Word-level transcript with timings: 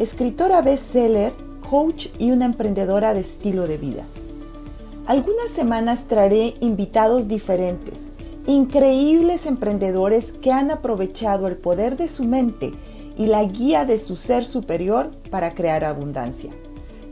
escritora 0.00 0.62
bestseller, 0.62 1.34
coach 1.68 2.06
y 2.18 2.30
una 2.30 2.46
emprendedora 2.46 3.12
de 3.12 3.20
estilo 3.20 3.66
de 3.66 3.76
vida. 3.76 4.02
Algunas 5.06 5.50
semanas 5.50 6.04
traeré 6.04 6.54
invitados 6.60 7.28
diferentes, 7.28 8.10
increíbles 8.46 9.44
emprendedores 9.44 10.32
que 10.32 10.52
han 10.52 10.70
aprovechado 10.70 11.46
el 11.48 11.58
poder 11.58 11.98
de 11.98 12.08
su 12.08 12.24
mente 12.24 12.72
y 13.18 13.26
la 13.26 13.44
guía 13.44 13.84
de 13.84 13.98
su 13.98 14.16
ser 14.16 14.42
superior 14.46 15.10
para 15.30 15.52
crear 15.52 15.84
abundancia. 15.84 16.50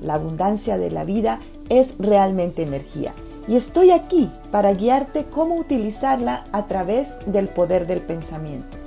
La 0.00 0.14
abundancia 0.14 0.78
de 0.78 0.90
la 0.90 1.04
vida 1.04 1.40
es 1.68 1.94
realmente 1.98 2.62
energía 2.62 3.12
y 3.46 3.56
estoy 3.56 3.90
aquí 3.90 4.30
para 4.50 4.72
guiarte 4.72 5.24
cómo 5.24 5.56
utilizarla 5.56 6.46
a 6.52 6.66
través 6.68 7.08
del 7.26 7.48
poder 7.48 7.86
del 7.86 8.00
pensamiento. 8.00 8.78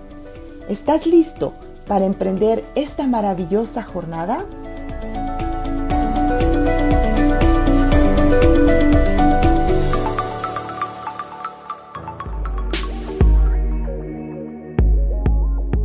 ¿Estás 0.70 1.06
listo 1.06 1.54
para 1.92 2.06
emprender 2.06 2.64
esta 2.76 3.06
maravillosa 3.06 3.84
jornada? 3.84 4.46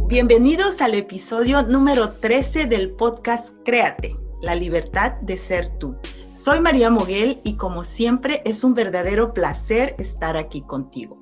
Bienvenidos 0.07 0.81
al 0.81 0.95
episodio 0.95 1.65
número 1.65 2.13
13 2.13 2.67
del 2.67 2.93
podcast 2.93 3.53
Créate, 3.65 4.15
la 4.43 4.55
libertad 4.55 5.15
de 5.23 5.37
ser 5.37 5.77
tú. 5.81 5.97
Soy 6.35 6.61
María 6.61 6.89
Moguel 6.89 7.41
y 7.43 7.57
como 7.57 7.83
siempre 7.83 8.43
es 8.45 8.63
un 8.63 8.75
verdadero 8.75 9.35
placer 9.35 9.97
estar 9.99 10.37
aquí 10.37 10.63
contigo. 10.63 11.19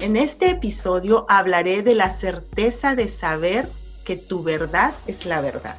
En 0.00 0.16
este 0.16 0.50
episodio 0.50 1.24
hablaré 1.28 1.82
de 1.82 1.94
la 1.94 2.10
certeza 2.10 2.96
de 2.96 3.08
saber 3.08 3.68
que 4.04 4.16
tu 4.16 4.42
verdad 4.42 4.92
es 5.06 5.26
la 5.26 5.40
verdad. 5.40 5.76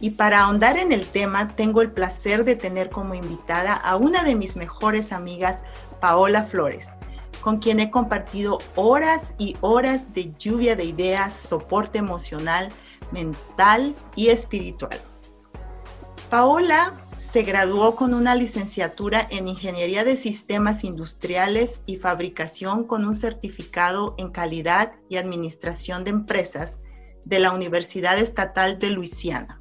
Y 0.00 0.10
para 0.10 0.40
ahondar 0.40 0.78
en 0.78 0.92
el 0.92 1.06
tema, 1.06 1.54
tengo 1.56 1.82
el 1.82 1.90
placer 1.90 2.44
de 2.44 2.56
tener 2.56 2.88
como 2.90 3.14
invitada 3.14 3.74
a 3.74 3.96
una 3.96 4.24
de 4.24 4.34
mis 4.34 4.56
mejores 4.56 5.12
amigas, 5.12 5.58
Paola 6.00 6.44
Flores 6.44 6.88
con 7.40 7.58
quien 7.58 7.80
he 7.80 7.90
compartido 7.90 8.58
horas 8.74 9.34
y 9.38 9.56
horas 9.60 10.12
de 10.14 10.32
lluvia 10.38 10.76
de 10.76 10.84
ideas, 10.84 11.34
soporte 11.34 11.98
emocional, 11.98 12.70
mental 13.12 13.94
y 14.14 14.28
espiritual. 14.28 15.00
Paola 16.28 17.00
se 17.16 17.42
graduó 17.42 17.96
con 17.96 18.14
una 18.14 18.34
licenciatura 18.34 19.26
en 19.30 19.48
Ingeniería 19.48 20.04
de 20.04 20.16
Sistemas 20.16 20.84
Industriales 20.84 21.82
y 21.86 21.96
Fabricación 21.96 22.84
con 22.84 23.04
un 23.04 23.14
certificado 23.14 24.14
en 24.18 24.30
calidad 24.30 24.92
y 25.08 25.16
administración 25.16 26.04
de 26.04 26.10
empresas 26.10 26.78
de 27.24 27.38
la 27.38 27.52
Universidad 27.52 28.18
Estatal 28.18 28.78
de 28.78 28.90
Luisiana. 28.90 29.60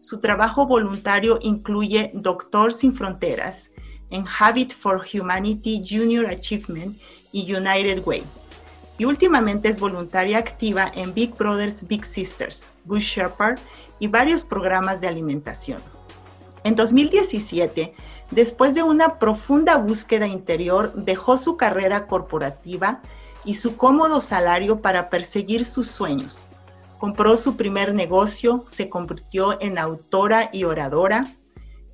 Su 0.00 0.20
trabajo 0.20 0.66
voluntario 0.66 1.38
incluye 1.42 2.10
Doctor 2.14 2.72
Sin 2.72 2.94
Fronteras 2.94 3.70
en 4.10 4.24
Habit 4.38 4.72
for 4.72 5.04
Humanity 5.12 5.82
Junior 5.86 6.26
Achievement 6.26 6.98
y 7.32 7.54
United 7.54 8.02
Way. 8.04 8.24
Y 8.98 9.04
últimamente 9.04 9.68
es 9.68 9.78
voluntaria 9.78 10.38
activa 10.38 10.90
en 10.94 11.14
Big 11.14 11.34
Brothers 11.36 11.86
Big 11.86 12.04
Sisters, 12.04 12.70
Good 12.86 13.00
Shepherd 13.00 13.58
y 13.98 14.08
varios 14.08 14.44
programas 14.44 15.00
de 15.00 15.08
alimentación. 15.08 15.80
En 16.64 16.74
2017, 16.74 17.94
después 18.30 18.74
de 18.74 18.82
una 18.82 19.18
profunda 19.18 19.76
búsqueda 19.76 20.26
interior, 20.26 20.92
dejó 20.94 21.38
su 21.38 21.56
carrera 21.56 22.06
corporativa 22.06 23.00
y 23.44 23.54
su 23.54 23.76
cómodo 23.76 24.20
salario 24.20 24.82
para 24.82 25.08
perseguir 25.08 25.64
sus 25.64 25.86
sueños. 25.88 26.44
Compró 27.00 27.38
su 27.38 27.56
primer 27.56 27.94
negocio, 27.94 28.64
se 28.68 28.90
convirtió 28.90 29.58
en 29.62 29.78
autora 29.78 30.50
y 30.52 30.64
oradora, 30.64 31.24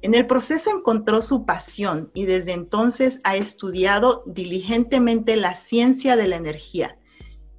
en 0.02 0.14
el 0.14 0.26
proceso 0.26 0.68
encontró 0.70 1.22
su 1.22 1.46
pasión 1.46 2.10
y 2.12 2.24
desde 2.24 2.50
entonces 2.50 3.20
ha 3.22 3.36
estudiado 3.36 4.24
diligentemente 4.26 5.36
la 5.36 5.54
ciencia 5.54 6.16
de 6.16 6.26
la 6.26 6.34
energía 6.34 6.98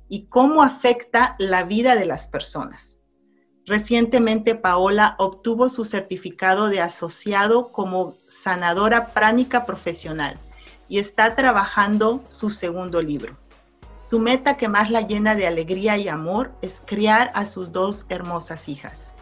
y 0.09 0.27
cómo 0.27 0.61
afecta 0.61 1.37
la 1.39 1.63
vida 1.63 1.95
de 1.95 2.05
las 2.05 2.27
personas. 2.27 2.99
Recientemente 3.65 4.53
Paola 4.55 5.15
obtuvo 5.17 5.69
su 5.69 5.85
certificado 5.85 6.67
de 6.67 6.81
asociado 6.81 7.71
como 7.71 8.15
sanadora 8.27 9.13
pránica 9.13 9.65
profesional 9.65 10.37
y 10.89 10.99
está 10.99 11.33
trabajando 11.33 12.23
su 12.27 12.49
segundo 12.49 13.01
libro. 13.01 13.37
Su 14.07 14.19
meta 14.19 14.55
que 14.55 14.69
más 14.69 14.89
la 14.89 15.01
llena 15.01 15.35
de 15.35 15.47
alegría 15.47 15.97
y 15.97 16.07
amor 16.07 16.53
es 16.61 16.81
criar 16.85 17.29
a 17.33 17.43
sus 17.43 17.73
dos 17.73 18.05
hermosas 18.07 18.69
hijas. 18.69 19.13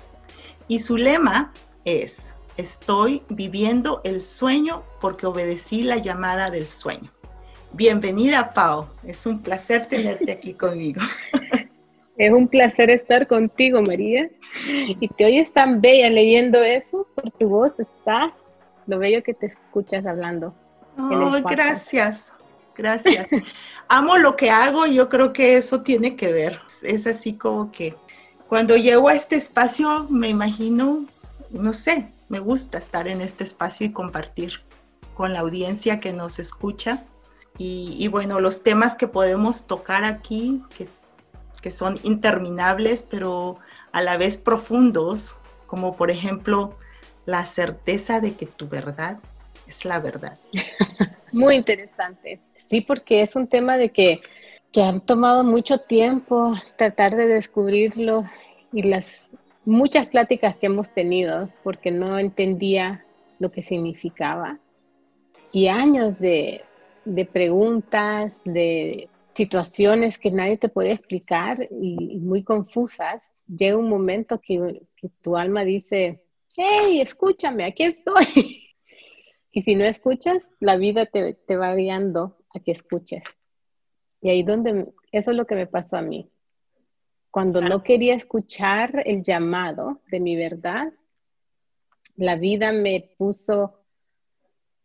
Y 0.68 0.78
su 0.78 0.96
lema 0.96 1.51
es, 1.85 2.35
Estoy 2.56 3.23
viviendo 3.28 4.01
el 4.03 4.22
sueño 4.22 4.84
porque 5.01 5.25
obedecí 5.25 5.81
la 5.81 5.97
llamada 5.97 6.51
del 6.51 6.68
sueño. 6.68 7.12
Bienvenida, 7.73 8.53
Pau. 8.53 8.85
Es 9.03 9.25
un 9.25 9.41
placer 9.41 9.88
tenerte 9.88 10.31
aquí 10.31 10.53
conmigo. 10.66 11.02
Es 12.16 12.31
un 12.31 12.47
placer 12.47 12.91
estar 12.91 13.25
contigo, 13.25 13.81
María. 13.88 14.29
Y 14.67 15.07
te 15.07 15.25
oyes 15.25 15.52
tan 15.52 15.81
bella 15.81 16.12
leyendo 16.12 16.62
eso, 16.62 17.07
por 17.16 17.31
tu 17.31 17.50
voz 17.50 17.73
está 17.79 18.35
lo 18.85 19.00
bello 19.00 19.23
que 19.23 19.34
te 19.34 19.47
escuchas 19.47 20.06
hablando. 20.06 20.53
Oh, 20.96 21.41
gracias, 21.44 22.31
gracias. 22.75 23.28
Amo 23.88 24.18
lo 24.18 24.36
que 24.36 24.50
hago 24.50 24.86
y 24.86 24.96
yo 24.96 25.09
creo 25.09 25.34
que 25.34 25.58
eso 25.58 25.81
tiene 25.81 26.16
que 26.16 26.31
ver. 26.31 26.59
Es 26.81 27.08
así 27.08 27.34
como 27.34 27.72
que 27.72 27.96
cuando 28.47 28.75
llego 28.75 29.09
a 29.09 29.16
este 29.16 29.36
espacio 29.36 30.08
me 30.09 30.30
imagino, 30.30 31.06
no 31.50 31.74
sé, 31.74 32.12
me 32.30 32.40
gusta 32.40 32.78
estar 32.78 33.08
en 33.08 33.22
este 33.22 33.44
espacio 33.44 33.88
y 33.88 33.91
compartir 33.91 34.62
con 35.14 35.34
la 35.34 35.40
audiencia 35.40 36.00
que 36.00 36.14
nos 36.14 36.40
escucha. 36.40 37.03
Y, 37.58 38.09
bueno, 38.09 38.41
los 38.41 38.64
temas 38.64 38.96
que 38.96 39.08
podemos 39.08 39.66
tocar 39.66 40.03
aquí, 40.03 40.62
que 41.62 41.72
son 41.72 41.97
interminables, 42.03 43.02
pero 43.02 43.58
a 43.94 44.02
la 44.02 44.18
vez 44.18 44.35
profundos, 44.35 45.35
como 45.66 45.96
por 45.96 46.12
ejemplo 46.12 46.78
la 47.25 47.46
certeza 47.46 48.19
de 48.19 48.35
que 48.35 48.46
tu 48.46 48.68
verdad 48.68 49.19
es 49.68 49.85
la 49.85 50.00
verdad. 50.00 50.38
Muy 51.31 51.56
interesante. 51.56 52.41
Sí, 52.66 52.81
porque 52.81 53.22
es 53.22 53.36
un 53.36 53.46
tema 53.46 53.78
de 53.78 53.90
que, 53.90 54.22
que 54.72 54.81
han 54.81 55.00
tomado 55.00 55.44
mucho 55.44 55.81
tiempo 55.81 56.53
tratar 56.78 57.16
de 57.16 57.28
descubrirlo 57.28 58.26
y 58.74 58.81
las 58.81 59.31
muchas 59.66 60.08
pláticas 60.08 60.56
que 60.56 60.66
hemos 60.66 60.92
tenido 60.92 61.50
porque 61.64 61.92
no 61.92 62.18
entendía 62.18 63.06
lo 63.38 63.52
que 63.52 63.62
significaba 63.62 64.59
y 65.52 65.68
años 65.68 66.18
de, 66.20 66.64
preguntas, 67.31 68.42
de 68.46 69.09
situaciones 69.36 70.18
que 70.18 70.32
nadie 70.32 70.58
te 70.58 70.68
puede 70.68 70.92
explicar 70.92 71.68
y, 71.70 72.18
muy 72.18 72.44
confusas, 72.44 73.32
llega 73.47 73.78
un 73.78 73.90
momento 73.90 74.42
que, 74.42 74.82
tu 75.22 75.38
alma 75.38 75.64
dice, 75.64 76.24
hey, 76.58 77.00
escúchame, 77.00 77.64
aquí 77.64 77.84
estoy. 77.84 78.73
y 79.52 79.61
si 79.61 79.76
no 79.76 79.85
escuchas, 79.85 80.56
la 80.59 80.78
vida 80.78 81.06
te, 81.06 81.35
te 81.35 81.58
va 81.58 81.76
guiando 81.76 82.35
a 82.55 82.59
que 82.59 82.72
escuches. 82.72 83.23
Y 84.22 84.29
ahí 84.29 84.43
donde, 84.43 84.93
eso 85.11 85.31
es 85.31 85.37
lo 85.37 85.46
que 85.46 85.55
me 85.55 85.67
pasó 85.67 85.97
a 85.97 86.02
mí. 86.02 86.31
Cuando 87.29 87.61
no 87.61 87.84
quería 87.84 88.16
escuchar 88.16 89.03
el 89.05 89.22
llamado 89.22 90.02
de 90.09 90.19
mi 90.19 90.35
verdad, 90.35 90.91
la 92.16 92.37
vida 92.37 92.72
me 92.72 93.13
puso 93.17 93.81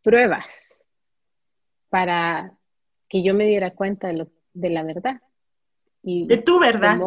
pruebas 0.02 0.78
para 1.88 2.58
que 3.08 3.22
yo 3.22 3.34
me 3.34 3.46
diera 3.46 3.70
cuenta 3.74 4.08
de, 4.08 4.70
la 4.70 4.82
verdad. 4.82 5.20
Y 6.02 6.26
de 6.26 6.38
tu 6.38 6.58
verdad. 6.58 6.98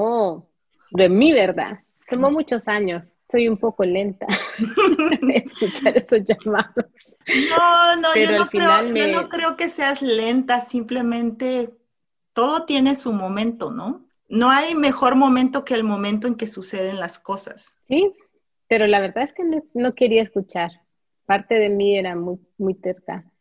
de 0.92 1.10
mi 1.10 1.34
verdad. 1.34 1.80
Tomó 2.10 2.32
muchos 2.32 2.68
años. 2.68 3.13
Soy 3.34 3.48
un 3.48 3.58
poco 3.58 3.84
lenta 3.84 4.28
escuchar 5.34 5.98
esos 5.98 6.22
llamados. 6.24 7.16
No, 7.50 7.96
no, 7.96 8.16
yo, 8.16 8.32
no 8.38 8.46
creo, 8.48 8.94
yo 8.94 9.08
no 9.08 9.28
creo 9.28 9.58
que 9.58 9.70
seas 9.70 10.04
lenta, 10.04 10.66
simplemente 10.66 11.74
todo 12.34 12.66
tiene 12.66 12.94
su 12.94 13.12
momento, 13.12 13.72
¿no? 13.72 14.06
no 14.34 14.50
hay 14.50 14.74
mejor 14.74 15.16
momento 15.16 15.64
que 15.64 15.76
el 15.76 15.84
momento 15.84 16.28
en 16.28 16.34
que 16.34 16.48
suceden 16.48 17.00
las 17.00 17.20
cosas. 17.20 17.78
Sí, 17.88 18.14
pero 18.68 18.88
la 18.88 19.00
verdad 19.00 19.24
es 19.24 19.32
que 19.32 19.44
no, 19.76 19.94
quería 19.94 20.24
escuchar. 20.24 20.72
Parte 21.26 21.56
de 21.56 21.70
mí 21.70 21.96
era 21.96 22.16
muy, 22.16 22.40
muy 22.58 22.74
terca, 22.74 23.32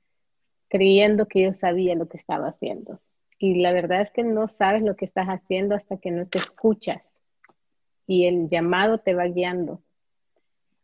creyendo 0.68 1.26
que 1.26 1.44
yo 1.44 1.54
sabía 1.54 1.94
lo 1.94 2.08
que 2.08 2.18
estaba 2.18 2.48
haciendo. 2.48 3.00
Y 3.38 3.62
la 3.62 3.72
verdad 3.72 4.02
es 4.02 4.10
que 4.10 4.22
no 4.22 4.48
sabes 4.48 4.82
lo 4.82 4.94
que 4.94 5.06
estás 5.06 5.28
haciendo 5.28 5.74
hasta 5.74 5.96
que 5.96 6.10
no 6.10 6.26
te 6.26 6.38
escuchas 6.38 7.21
y 8.12 8.26
el 8.26 8.49
llamado 8.50 8.99
te 8.99 9.14
va 9.14 9.25
guiando. 9.25 9.81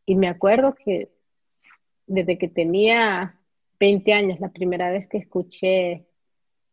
Y 0.06 0.14
me 0.14 0.28
acuerdo 0.28 0.74
que 0.74 1.10
desde 2.06 2.38
que 2.38 2.48
tenía 2.48 3.38
20 3.78 4.14
años, 4.14 4.40
la 4.40 4.48
primera 4.48 4.90
vez 4.90 5.06
que 5.08 5.18
escuché 5.18 6.06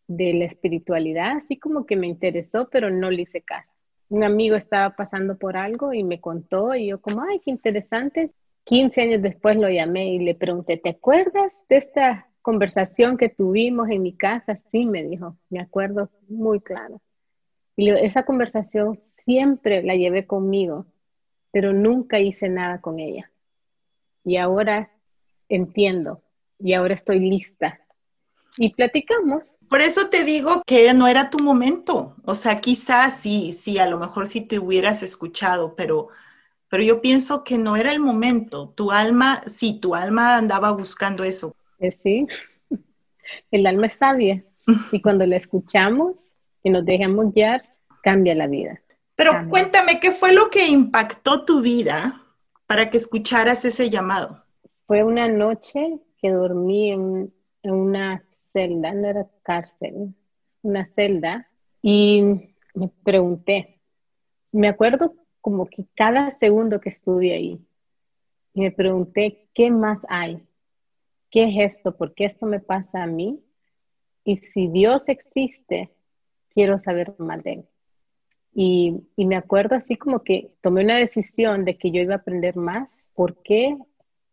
de 0.08 0.34
la 0.34 0.46
espiritualidad, 0.46 1.32
así 1.36 1.58
como 1.58 1.86
que 1.86 1.98
me 1.98 2.08
interesó, 2.08 2.70
pero 2.70 2.90
no 2.90 3.12
le 3.12 3.24
hice 3.24 3.42
caso. 3.42 3.76
Un 4.08 4.24
amigo 4.24 4.56
estaba 4.56 4.96
pasando 4.96 5.38
por 5.38 5.58
algo 5.58 5.92
y 5.94 6.06
me 6.06 6.22
contó 6.22 6.74
y 6.74 6.88
yo 6.88 7.02
como, 7.02 7.24
ay, 7.24 7.42
qué 7.44 7.52
interesante. 7.52 8.32
15 8.64 9.02
años 9.02 9.22
después 9.22 9.58
lo 9.58 9.70
llamé 9.70 10.14
y 10.14 10.20
le 10.20 10.36
pregunté, 10.36 10.78
¿te 10.78 10.92
acuerdas 10.92 11.64
de 11.68 11.76
esta 11.76 12.30
conversación 12.42 13.18
que 13.18 13.28
tuvimos 13.28 13.90
en 13.90 14.04
mi 14.04 14.16
casa? 14.16 14.56
Sí, 14.72 14.86
me 14.86 15.04
dijo, 15.04 15.36
me 15.50 15.60
acuerdo 15.60 16.10
muy 16.30 16.62
claro. 16.62 17.02
Y 17.76 17.90
esa 17.90 18.24
conversación 18.24 19.02
siempre 19.06 19.84
la 19.84 19.96
llevé 19.96 20.26
conmigo, 20.26 20.86
pero 21.52 21.74
nunca 21.74 22.20
hice 22.20 22.48
nada 22.50 22.80
con 22.82 23.00
ella. 23.00 23.32
Y 24.24 24.38
ahora 24.38 24.92
entiendo 25.50 26.22
y 26.60 26.74
ahora 26.74 26.94
estoy 26.94 27.20
lista. 27.20 27.80
Y 28.58 28.74
platicamos. 28.74 29.54
Por 29.70 29.82
eso 29.82 30.08
te 30.08 30.24
digo 30.24 30.62
que 30.66 30.94
no 30.94 31.08
era 31.08 31.30
tu 31.30 31.40
momento. 31.40 32.16
O 32.24 32.36
sea, 32.36 32.62
quizás 32.62 33.20
sí, 33.20 33.58
sí, 33.60 33.78
a 33.78 33.88
lo 33.88 34.00
mejor 34.00 34.28
sí 34.28 34.42
te 34.42 34.60
hubieras 34.60 35.04
escuchado, 35.04 35.76
pero, 35.76 36.08
pero 36.70 36.82
yo 36.82 37.02
pienso 37.02 37.44
que 37.44 37.58
no 37.58 37.76
era 37.76 37.92
el 37.92 38.00
momento. 38.00 38.70
Tu 38.70 38.92
alma, 38.92 39.44
sí, 39.48 39.80
tu 39.82 39.96
alma 39.96 40.38
andaba 40.38 40.72
buscando 40.72 41.26
eso. 41.26 41.54
Eh, 41.80 41.92
sí, 41.92 42.28
el 43.52 43.68
alma 43.68 43.88
es 43.88 43.94
sabia. 43.94 44.44
Y 44.92 45.02
cuando 45.02 45.28
la 45.28 45.36
escuchamos 45.36 46.35
y 46.66 46.72
nos 46.72 46.84
dejamos 46.84 47.32
guiar, 47.32 47.62
cambia 48.02 48.34
la 48.34 48.48
vida. 48.48 48.82
Pero 49.16 49.48
cuéntame, 49.50 50.00
¿qué 50.00 50.12
fue 50.12 50.34
lo 50.34 50.50
que 50.50 50.66
impactó 50.66 51.46
tu 51.46 51.62
vida 51.62 52.24
para 52.66 52.90
que 52.90 52.98
escucharas 52.98 53.64
ese 53.66 53.92
llamado? 53.92 54.44
Fue 54.88 55.04
una 55.04 55.28
noche 55.28 56.00
que 56.18 56.32
dormí 56.32 56.92
en, 56.92 57.32
una 57.62 58.24
celda, 58.30 58.94
no 58.94 59.08
era 59.08 59.28
cárcel, 59.44 60.16
una 60.64 60.86
celda, 60.86 61.48
y 61.84 62.24
me 62.74 62.90
pregunté, 63.04 63.80
me 64.52 64.68
acuerdo 64.68 65.14
como 65.42 65.68
que 65.68 65.86
cada 65.94 66.32
segundo 66.32 66.82
que 66.82 66.90
estuve 66.90 67.32
ahí, 67.32 67.64
me 68.56 68.72
pregunté, 68.72 69.50
¿qué 69.54 69.70
más 69.70 70.00
hay? 70.10 70.44
¿Qué 71.30 71.44
es 71.44 71.74
esto? 71.76 71.96
¿Por 71.96 72.16
qué 72.16 72.26
esto 72.26 72.48
me 72.48 72.60
pasa 72.60 73.04
a 73.04 73.08
mí? 73.08 73.40
Y 74.24 74.38
si 74.38 74.68
Dios 74.68 75.04
existe, 75.08 75.95
quiero 76.56 76.80
saber 76.80 77.14
más 77.20 77.44
de 77.44 77.54
él. 77.54 77.66
Y, 78.56 79.04
me 79.18 79.36
acuerdo 79.36 79.76
así 79.76 79.98
como 79.98 80.24
que 80.24 80.52
tomé 80.62 80.84
una 80.84 80.96
decisión 80.96 81.66
de 81.66 81.78
que 81.78 81.92
yo 81.92 82.02
iba 82.02 82.16
a 82.16 82.18
aprender 82.18 82.56
más. 82.56 82.90
¿Por 83.14 83.44
qué 83.44 83.78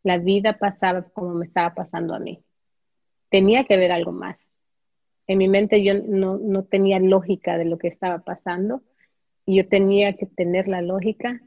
la 0.03 0.19
vida 0.19 0.59
pasaba 0.59 1.03
como 1.03 1.35
me 1.35 1.47
estaba 1.47 1.75
pasando 1.75 2.15
a 2.15 2.19
mí. 2.19 2.43
Tenía 3.31 3.65
que 3.65 3.75
haber 3.75 3.93
algo 3.93 4.13
más. 4.13 4.39
En 5.27 5.39
mi 5.39 5.49
mente 5.49 5.83
yo 5.83 5.95
no, 5.95 6.65
tenía 6.65 6.99
lógica 6.99 7.57
de 7.57 7.65
lo 7.65 7.79
que 7.79 7.89
estaba 7.89 8.19
pasando 8.19 8.83
y 9.47 9.57
yo 9.57 9.69
tenía 9.69 10.17
que 10.17 10.27
tener 10.27 10.69
la 10.69 10.83
lógica 10.83 11.41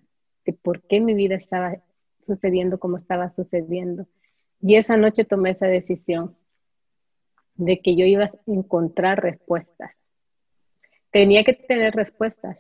de 0.46 0.54
por 0.54 0.82
qué 0.84 1.02
mi 1.02 1.14
vida 1.14 1.36
estaba 1.36 1.78
sucediendo 2.24 2.80
como 2.80 2.98
estaba 2.98 3.32
sucediendo. 3.32 4.08
Y 4.62 4.76
esa 4.76 4.98
noche 4.98 5.26
tomé 5.26 5.52
esa 5.52 5.68
decisión 5.68 6.36
de 7.56 7.80
que 7.82 7.96
yo 7.96 8.06
iba 8.06 8.26
a 8.26 8.32
encontrar 8.48 9.22
respuestas. 9.22 9.96
Tenía 11.16 11.46
que 11.46 11.54
tener 11.54 11.96
respuestas. 11.96 12.58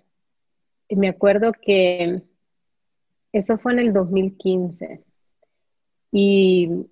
Y 0.88 0.96
me 0.96 1.10
acuerdo 1.10 1.52
que 1.52 2.22
eso 3.34 3.58
fue 3.58 3.74
en 3.74 3.80
el 3.80 3.92
2015. 3.92 5.04
Y 6.14 6.88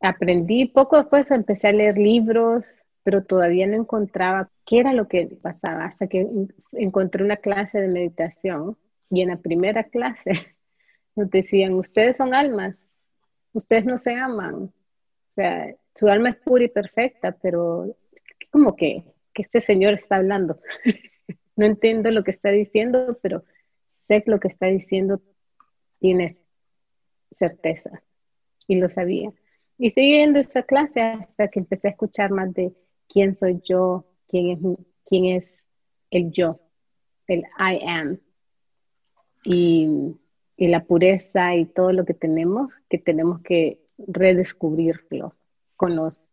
aprendí, 0.00 0.64
poco 0.64 0.96
después 0.96 1.30
empecé 1.30 1.68
a 1.68 1.72
leer 1.72 1.98
libros, 1.98 2.64
pero 3.02 3.22
todavía 3.22 3.66
no 3.66 3.76
encontraba 3.76 4.50
qué 4.64 4.78
era 4.78 4.94
lo 4.94 5.06
que 5.06 5.26
pasaba, 5.42 5.84
hasta 5.84 6.06
que 6.06 6.26
encontré 6.72 7.24
una 7.24 7.36
clase 7.36 7.78
de 7.78 7.88
meditación 7.88 8.78
y 9.10 9.20
en 9.20 9.28
la 9.28 9.36
primera 9.36 9.84
clase 9.84 10.30
nos 11.14 11.28
decían, 11.28 11.74
ustedes 11.74 12.16
son 12.16 12.32
almas, 12.32 12.96
ustedes 13.52 13.84
no 13.84 13.98
se 13.98 14.14
aman, 14.14 14.54
o 14.54 15.32
sea, 15.34 15.74
su 15.94 16.08
alma 16.08 16.30
es 16.30 16.36
pura 16.36 16.64
y 16.64 16.68
perfecta, 16.68 17.32
pero 17.32 17.94
como 18.50 18.74
que, 18.74 19.04
este 19.40 19.60
señor 19.60 19.94
está 19.94 20.16
hablando. 20.16 20.60
no 21.56 21.66
entiendo 21.66 22.10
lo 22.10 22.24
que 22.24 22.30
está 22.30 22.50
diciendo, 22.50 23.18
pero 23.22 23.44
sé 23.88 24.22
lo 24.26 24.40
que 24.40 24.48
está 24.48 24.66
diciendo 24.66 25.20
tiene 25.98 26.38
certeza 27.32 28.02
y 28.66 28.76
lo 28.76 28.88
sabía. 28.88 29.32
Y 29.78 29.90
siguiendo 29.90 30.38
esa 30.38 30.62
clase 30.62 31.00
hasta 31.00 31.48
que 31.48 31.60
empecé 31.60 31.88
a 31.88 31.90
escuchar 31.92 32.30
más 32.30 32.52
de 32.54 32.72
quién 33.08 33.36
soy 33.36 33.60
yo, 33.64 34.06
quién 34.28 34.50
es, 34.50 34.58
quién 35.04 35.24
es 35.26 35.64
el 36.10 36.30
yo, 36.30 36.60
el 37.26 37.40
I 37.58 37.80
am. 37.86 38.20
Y 39.44 40.16
la 40.58 40.84
pureza 40.84 41.56
y 41.56 41.64
todo 41.64 41.92
lo 41.92 42.04
que 42.04 42.12
tenemos, 42.12 42.70
que 42.90 42.98
tenemos 42.98 43.40
que 43.40 43.80
redescubrirlo. 43.96 45.34
Con 45.76 45.96
los 45.96 46.26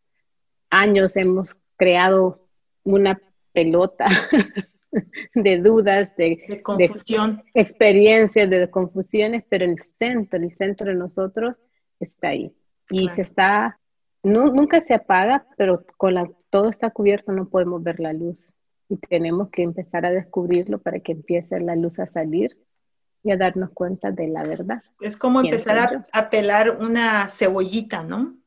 años 0.69 1.15
hemos 1.15 1.55
creado 1.77 2.46
una 2.87 3.21
pelota 3.53 4.07
de 5.35 5.57
dudas, 5.57 6.15
de, 6.15 6.43
de 6.47 6.61
confusión, 6.61 7.43
de 7.53 7.61
experiencias, 7.61 8.49
de 8.49 8.69
confusiones, 8.69 9.43
pero 9.49 9.65
el 9.65 9.77
centro, 9.79 10.39
el 10.39 10.51
centro 10.51 10.87
de 10.87 10.95
nosotros 10.95 11.57
está 11.99 12.29
ahí. 12.29 12.53
Y 12.89 13.09
se 13.09 13.21
está, 13.21 13.79
no, 14.23 14.47
nunca 14.47 14.79
se 14.79 14.93
apaga, 14.93 15.45
pero 15.57 15.85
con 15.97 16.13
la, 16.13 16.29
todo 16.49 16.69
está 16.69 16.91
cubierto, 16.91 17.31
no 17.33 17.49
podemos 17.49 17.83
ver 17.83 17.99
la 17.99 18.13
luz. 18.13 18.41
Y 18.89 18.95
tenemos 18.97 19.49
que 19.49 19.63
empezar 19.63 20.05
a 20.05 20.11
descubrirlo 20.11 20.79
para 20.79 20.99
que 21.01 21.11
empiece 21.11 21.59
la 21.59 21.75
luz 21.75 21.99
a 21.99 22.05
salir 22.05 22.57
y 23.23 23.31
a 23.31 23.37
darnos 23.37 23.71
cuenta 23.71 24.11
de 24.11 24.29
la 24.29 24.43
verdad. 24.43 24.81
Es 25.01 25.17
como 25.17 25.41
empezar 25.41 26.05
a, 26.13 26.29
pelar 26.29 26.77
una 26.79 27.27
cebollita, 27.27 28.03
¿no? 28.03 28.37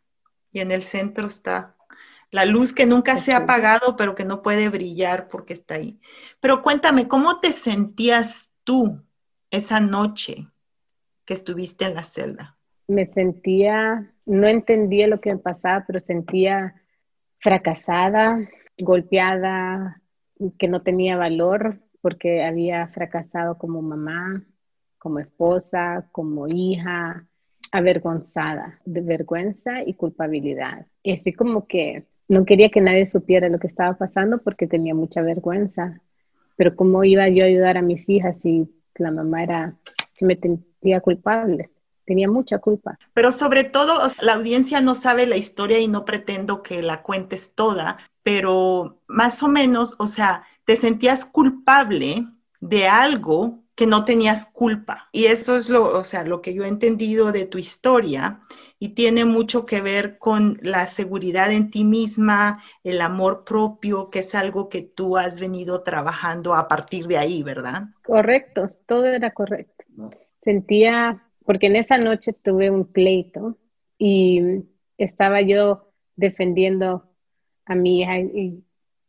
Y 0.52 0.60
en 0.60 0.70
el 0.70 0.82
centro 0.82 1.26
está 1.26 1.76
la 2.30 2.44
luz 2.44 2.72
que 2.72 2.86
nunca 2.86 3.16
se 3.16 3.32
ha 3.32 3.38
apagado, 3.38 3.96
pero 3.96 4.14
que 4.14 4.24
no 4.24 4.42
puede 4.42 4.68
brillar 4.68 5.28
porque 5.28 5.52
está 5.52 5.74
ahí. 5.74 6.00
Pero 6.40 6.62
cuéntame, 6.62 7.08
¿cómo 7.08 7.40
te 7.40 7.52
sentías 7.52 8.52
tú 8.64 9.02
esa 9.50 9.80
noche 9.80 10.46
que 11.24 11.34
estuviste 11.34 11.86
en 11.86 11.94
la 11.94 12.04
celda? 12.04 12.56
me 12.90 13.06
sentía, 13.06 14.12
no 14.26 14.48
entendía 14.48 15.06
lo 15.06 15.20
que 15.20 15.32
me 15.32 15.38
pasaba, 15.38 15.84
pero 15.86 16.00
sentía 16.00 16.74
fracasada, 17.38 18.40
golpeada, 18.78 20.02
que 20.58 20.66
no 20.66 20.82
tenía 20.82 21.16
valor 21.16 21.78
porque 22.00 22.42
había 22.42 22.88
fracasado 22.88 23.58
como 23.58 23.80
mamá, 23.80 24.44
como 24.98 25.20
esposa, 25.20 26.08
como 26.10 26.48
hija, 26.48 27.28
avergonzada, 27.70 28.80
de 28.84 29.02
vergüenza 29.02 29.84
y 29.84 29.94
culpabilidad. 29.94 30.86
Y 31.04 31.12
así 31.12 31.32
como 31.32 31.68
que 31.68 32.06
no 32.30 32.44
quería 32.44 32.70
que 32.70 32.80
nadie 32.80 33.06
supiera 33.06 33.48
lo 33.48 33.58
que 33.58 33.66
estaba 33.66 33.98
pasando 33.98 34.38
porque 34.38 34.66
tenía 34.66 34.94
mucha 34.94 35.20
vergüenza. 35.20 36.00
Pero 36.56 36.76
cómo 36.76 37.02
iba 37.04 37.28
yo 37.28 37.42
a 37.42 37.48
ayudar 37.48 37.76
a 37.76 37.82
mis 37.82 38.08
hijas 38.08 38.38
si 38.40 38.68
la 38.94 39.10
mamá 39.10 39.42
era, 39.42 39.74
que 40.14 40.24
me 40.24 40.36
sentía 40.36 41.00
culpable 41.00 41.70
tenía 42.06 42.28
mucha 42.28 42.58
culpa. 42.58 42.98
Pero 43.14 43.30
sobre 43.30 43.62
todo, 43.62 44.00
la 44.20 44.34
audiencia 44.34 44.80
no 44.80 44.96
sabe 44.96 45.26
la 45.26 45.36
historia 45.36 45.78
y 45.78 45.86
no 45.86 46.04
pretendo 46.04 46.60
que 46.60 46.82
la 46.82 47.02
cuentes 47.02 47.54
toda, 47.54 47.98
pero 48.24 49.00
más 49.06 49.44
o 49.44 49.48
menos, 49.48 49.94
o 50.00 50.08
sea, 50.08 50.42
te 50.64 50.74
sentías 50.74 51.24
culpable 51.24 52.26
de 52.60 52.88
algo 52.88 53.60
que 53.76 53.86
no 53.86 54.04
tenías 54.04 54.44
culpa. 54.44 55.08
Y 55.12 55.26
eso 55.26 55.56
es 55.56 55.68
lo, 55.68 55.96
o 55.96 56.02
sea, 56.02 56.24
lo 56.24 56.42
que 56.42 56.52
yo 56.52 56.64
he 56.64 56.68
entendido 56.68 57.30
de 57.30 57.46
tu 57.46 57.58
historia 57.58 58.40
y 58.82 58.94
tiene 58.94 59.26
mucho 59.26 59.66
que 59.66 59.82
ver 59.82 60.16
con 60.16 60.58
la 60.62 60.86
seguridad 60.86 61.52
en 61.52 61.70
ti 61.70 61.84
misma, 61.84 62.62
el 62.82 63.02
amor 63.02 63.44
propio, 63.44 64.08
que 64.08 64.20
es 64.20 64.34
algo 64.34 64.70
que 64.70 64.80
tú 64.80 65.18
has 65.18 65.38
venido 65.38 65.82
trabajando 65.82 66.54
a 66.54 66.66
partir 66.66 67.06
de 67.06 67.18
ahí, 67.18 67.42
¿verdad? 67.42 67.82
Correcto, 68.02 68.70
todo 68.86 69.04
era 69.04 69.32
correcto. 69.32 69.84
Sentía 70.40 71.22
porque 71.44 71.66
en 71.66 71.76
esa 71.76 71.98
noche 71.98 72.32
tuve 72.32 72.70
un 72.70 72.86
pleito 72.90 73.58
y 73.98 74.64
estaba 74.96 75.42
yo 75.42 75.92
defendiendo 76.16 77.04
a 77.66 77.74
mi 77.74 78.00
hija 78.00 78.18
y 78.18 78.64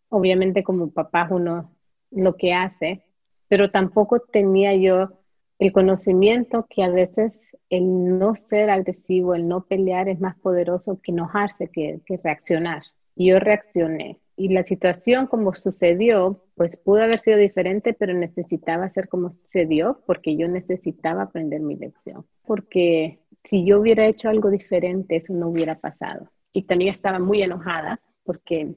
obviamente 0.09 0.63
como 0.63 0.91
papá 0.91 1.29
uno 1.31 1.73
lo 2.11 2.35
que 2.35 2.53
hace, 2.53 3.05
pero 3.47 3.71
tampoco 3.71 4.19
tenía 4.19 4.75
yo 4.75 5.20
el 5.62 5.72
conocimiento 5.74 6.65
que 6.68 6.82
a 6.82 6.89
veces 6.89 7.39
el 7.70 8.18
no 8.18 8.34
ser 8.34 8.72
agresivo, 8.72 9.36
el 9.36 9.48
no 9.48 9.65
pelear 9.65 10.10
es 10.10 10.20
más 10.20 10.36
poderoso 10.39 11.00
que 11.03 11.12
enojarse, 11.12 11.68
que, 11.68 12.01
que 12.08 12.18
reaccionar. 12.18 12.82
Y 13.15 13.27
yo 13.27 13.39
reaccioné. 13.39 14.20
Y 14.36 14.50
la 14.50 14.63
situación 14.63 15.27
como 15.27 15.53
sucedió, 15.53 16.44
pues 16.56 16.77
pudo 16.77 17.03
haber 17.03 17.20
sido 17.20 17.38
diferente, 17.38 17.94
pero 17.94 18.15
necesitaba 18.15 18.89
ser 18.89 19.08
como 19.08 19.30
sucedió 19.30 20.01
porque 20.08 20.36
yo 20.36 20.48
necesitaba 20.48 21.22
aprender 21.22 21.62
mi 21.62 21.75
lección. 21.75 22.25
Porque 22.44 23.20
si 23.44 23.63
yo 23.63 23.80
hubiera 23.80 24.08
hecho 24.08 24.30
algo 24.30 24.50
diferente, 24.50 25.18
eso 25.18 25.34
no 25.34 25.50
hubiera 25.50 25.77
pasado. 25.77 26.32
Y 26.53 26.63
también 26.63 26.89
estaba 26.89 27.20
muy 27.20 27.44
enojada 27.44 28.01
porque 28.24 28.74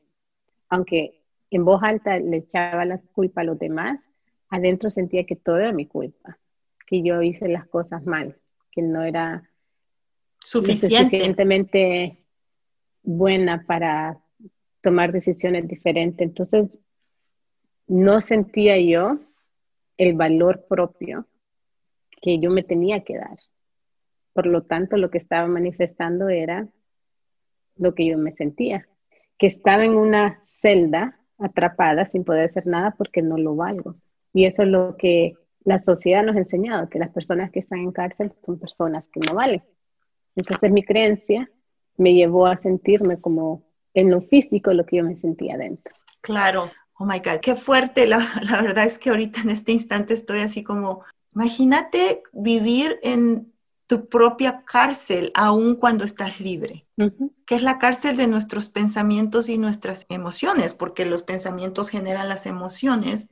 aunque 0.68 1.22
en 1.50 1.64
voz 1.64 1.82
alta 1.82 2.18
le 2.18 2.36
echaba 2.36 2.84
la 2.84 2.98
culpa 3.14 3.40
a 3.40 3.44
los 3.44 3.58
demás, 3.58 4.06
adentro 4.50 4.90
sentía 4.90 5.24
que 5.24 5.34
todo 5.34 5.56
era 5.56 5.72
mi 5.72 5.86
culpa, 5.86 6.38
que 6.86 7.02
yo 7.02 7.22
hice 7.22 7.48
las 7.48 7.66
cosas 7.66 8.04
mal 8.04 8.36
que 8.70 8.82
no 8.82 9.02
era 9.02 9.48
suficientemente 10.40 12.18
buena 13.02 13.64
para 13.66 14.18
tomar 14.80 15.12
decisiones 15.12 15.68
diferentes. 15.68 16.26
Entonces, 16.26 16.80
no 17.86 18.20
sentía 18.20 18.78
yo 18.78 19.18
el 19.96 20.14
valor 20.14 20.66
propio 20.68 21.26
que 22.20 22.38
yo 22.38 22.50
me 22.50 22.62
tenía 22.62 23.04
que 23.04 23.16
dar. 23.16 23.38
Por 24.32 24.46
lo 24.46 24.62
tanto, 24.62 24.96
lo 24.96 25.10
que 25.10 25.18
estaba 25.18 25.46
manifestando 25.46 26.28
era 26.28 26.68
lo 27.76 27.94
que 27.94 28.06
yo 28.06 28.18
me 28.18 28.32
sentía, 28.32 28.88
que 29.38 29.46
estaba 29.46 29.84
en 29.84 29.94
una 29.94 30.40
celda 30.42 31.20
atrapada 31.38 32.06
sin 32.06 32.24
poder 32.24 32.50
hacer 32.50 32.66
nada 32.66 32.94
porque 32.96 33.22
no 33.22 33.38
lo 33.38 33.54
valgo. 33.54 33.96
Y 34.32 34.46
eso 34.46 34.62
es 34.62 34.68
lo 34.68 34.96
que 34.96 35.34
la 35.64 35.78
sociedad 35.78 36.22
nos 36.22 36.36
ha 36.36 36.40
enseñado 36.40 36.88
que 36.88 36.98
las 36.98 37.10
personas 37.10 37.50
que 37.50 37.60
están 37.60 37.80
en 37.80 37.92
cárcel 37.92 38.32
son 38.44 38.58
personas 38.58 39.08
que 39.08 39.20
no 39.20 39.34
valen. 39.34 39.62
Entonces 40.36 40.70
mi 40.70 40.82
creencia 40.82 41.50
me 41.96 42.14
llevó 42.14 42.46
a 42.46 42.56
sentirme 42.56 43.20
como 43.20 43.62
en 43.94 44.10
lo 44.10 44.20
físico 44.20 44.72
lo 44.72 44.84
que 44.84 44.96
yo 44.96 45.04
me 45.04 45.16
sentía 45.16 45.56
dentro. 45.56 45.94
Claro, 46.20 46.70
oh 46.98 47.06
my 47.06 47.18
God, 47.18 47.40
qué 47.40 47.54
fuerte. 47.54 48.06
La, 48.06 48.18
la 48.42 48.60
verdad 48.60 48.86
es 48.86 48.98
que 48.98 49.10
ahorita 49.10 49.40
en 49.40 49.50
este 49.50 49.72
instante 49.72 50.14
estoy 50.14 50.40
así 50.40 50.62
como, 50.62 51.02
imagínate 51.34 52.22
vivir 52.32 52.98
en 53.02 53.52
tu 53.86 54.08
propia 54.08 54.64
cárcel 54.64 55.30
aun 55.34 55.76
cuando 55.76 56.04
estás 56.04 56.40
libre, 56.40 56.86
que 57.46 57.54
es 57.54 57.62
la 57.62 57.78
cárcel 57.78 58.16
de 58.16 58.26
nuestros 58.26 58.70
pensamientos 58.70 59.48
y 59.48 59.58
nuestras 59.58 60.06
emociones, 60.08 60.74
porque 60.74 61.04
los 61.04 61.22
pensamientos 61.22 61.90
generan 61.90 62.28
las 62.28 62.46
emociones 62.46 63.28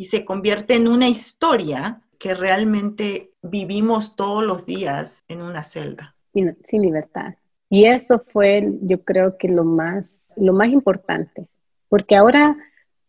y 0.00 0.06
se 0.06 0.24
convierte 0.24 0.76
en 0.76 0.88
una 0.88 1.10
historia 1.10 2.00
que 2.18 2.32
realmente 2.32 3.32
vivimos 3.42 4.16
todos 4.16 4.42
los 4.42 4.64
días 4.64 5.22
en 5.28 5.42
una 5.42 5.62
celda. 5.62 6.16
Sin, 6.32 6.80
libertad. 6.80 7.34
Y 7.68 7.84
eso 7.84 8.24
fue, 8.32 8.66
yo 8.80 9.04
creo 9.04 9.36
que 9.36 9.48
lo 9.48 9.62
más, 9.62 10.32
lo 10.38 10.54
más 10.54 10.68
importante, 10.68 11.48
porque 11.90 12.16
ahora 12.16 12.56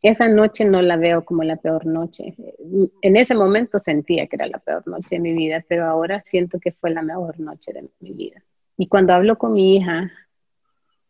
esa 0.01 0.27
noche 0.27 0.65
no 0.65 0.81
la 0.81 0.97
veo 0.97 1.23
como 1.23 1.43
la 1.43 1.55
peor 1.55 1.85
noche. 1.85 2.35
En 3.01 3.15
ese 3.15 3.35
momento 3.35 3.79
sentía 3.79 4.27
que 4.27 4.35
era 4.35 4.47
la 4.47 4.59
peor 4.59 4.85
noche 4.85 5.15
de 5.15 5.19
mi 5.19 5.31
vida, 5.31 5.63
pero 5.69 5.85
ahora 5.85 6.19
siento 6.19 6.59
que 6.59 6.73
fue 6.73 6.89
la 6.89 7.03
mejor 7.03 7.39
noche 7.39 7.71
de 7.71 7.87
mi 8.01 8.11
vida. 8.11 8.43
Y 8.75 8.87
cuando 8.87 9.13
hablo 9.13 9.37
con 9.37 9.53
mi 9.53 9.77
hija 9.77 10.11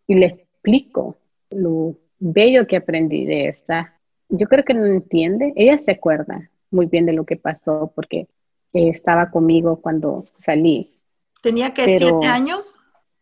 y 0.05 0.13
le 0.13 0.27
explico 0.27 1.17
lo 1.49 1.95
bello 2.19 2.67
que 2.67 2.77
aprendí 2.77 3.25
de 3.25 3.47
esa 3.47 3.97
yo 4.31 4.47
creo 4.47 4.63
que 4.63 4.73
no 4.73 4.85
entiende. 4.85 5.53
Ella 5.55 5.77
se 5.77 5.91
acuerda 5.91 6.49
muy 6.71 6.87
bien 6.87 7.05
de 7.05 7.13
lo 7.13 7.25
que 7.25 7.35
pasó 7.35 7.91
porque 7.93 8.27
estaba 8.73 9.29
conmigo 9.29 9.81
cuando 9.81 10.25
salí. 10.37 10.97
¿Tenía 11.41 11.73
que 11.73 11.97
siete 11.97 12.25
años? 12.25 12.79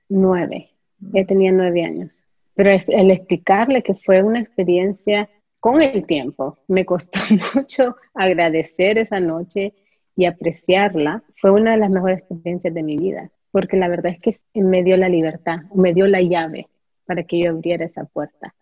Nueve. 0.07 0.69
Ella 1.13 1.25
tenía 1.25 1.51
nueve 1.51 1.83
años. 1.83 2.25
Pero 2.53 2.71
el 2.71 3.11
explicarle 3.11 3.81
que 3.81 3.95
fue 3.95 4.21
una 4.21 4.39
experiencia 4.39 5.29
con 5.59 5.81
el 5.81 6.05
tiempo, 6.05 6.57
me 6.67 6.85
costó 6.85 7.19
mucho 7.55 7.95
agradecer 8.13 8.97
esa 8.97 9.19
noche 9.19 9.73
y 10.15 10.25
apreciarla. 10.25 11.23
Fue 11.35 11.51
una 11.51 11.71
de 11.71 11.77
las 11.77 11.89
mejores 11.89 12.19
experiencias 12.19 12.73
de 12.73 12.83
mi 12.83 12.97
vida, 12.97 13.31
porque 13.51 13.77
la 13.77 13.87
verdad 13.87 14.13
es 14.13 14.19
que 14.19 14.61
me 14.61 14.83
dio 14.83 14.97
la 14.97 15.09
libertad, 15.09 15.61
me 15.73 15.93
dio 15.93 16.07
la 16.07 16.21
llave 16.21 16.67
para 17.05 17.23
que 17.23 17.39
yo 17.39 17.49
abriera 17.49 17.85
esa 17.85 18.05
puerta 18.05 18.53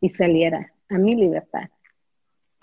y 0.00 0.08
saliera 0.08 0.72
a 0.88 0.98
mi 0.98 1.14
libertad. 1.14 1.68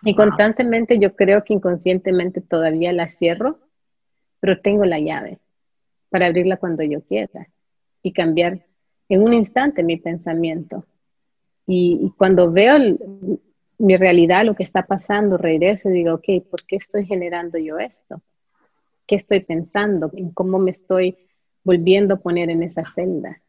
Y 0.03 0.15
constantemente 0.15 0.97
yo 0.97 1.15
creo 1.15 1.43
que 1.43 1.53
inconscientemente 1.53 2.41
todavía 2.41 2.91
la 2.91 3.07
cierro, 3.07 3.59
pero 4.39 4.59
tengo 4.59 4.85
la 4.85 4.99
llave 4.99 5.39
para 6.09 6.25
abrirla 6.25 6.57
cuando 6.57 6.83
yo 6.83 7.01
quiera 7.01 7.47
y 8.01 8.11
cambiar 8.11 8.65
en 9.09 9.21
un 9.21 9.33
instante 9.33 9.83
mi 9.83 9.97
pensamiento. 9.97 10.85
Y, 11.67 12.11
cuando 12.17 12.51
veo 12.51 12.77
mi 13.77 13.97
realidad, 13.97 14.45
lo 14.45 14.55
que 14.55 14.63
está 14.63 14.85
pasando, 14.85 15.37
regreso 15.37 15.89
y 15.89 15.93
digo, 15.93 16.15
ok, 16.15 16.43
¿por 16.49 16.65
qué 16.65 16.77
estoy 16.77 17.05
generando 17.05 17.57
yo 17.57 17.77
esto? 17.77 18.21
¿Qué 19.05 19.15
estoy 19.15 19.41
pensando? 19.41 20.11
¿En 20.15 20.31
cómo 20.31 20.59
me 20.59 20.71
estoy 20.71 21.17
volviendo 21.63 22.15
a 22.15 22.19
poner 22.19 22.49
en 22.49 22.63
esa 22.63 22.83
celda? 22.83 23.41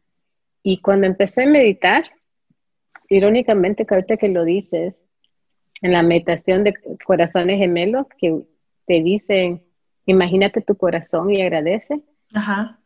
Y 0.61 0.81
cuando 0.81 1.07
empecé 1.07 1.43
a 1.43 1.47
meditar, 1.47 2.03
irónicamente, 3.09 3.85
que 3.85 3.93
ahorita 3.95 4.17
que 4.17 4.29
lo 4.29 4.43
dices, 4.45 4.99
en 5.83 5.91
la 5.91 6.01
meditación 6.01 6.63
de 6.63 6.73
corazones 7.05 7.59
gemelos 7.59 8.07
que 8.17 8.47
te 8.87 9.03
dicen, 9.03 9.61
imagínate 10.05 10.61
tu 10.61 10.75
corazón 10.75 11.29
y 11.29 11.41
agradece. 11.41 12.01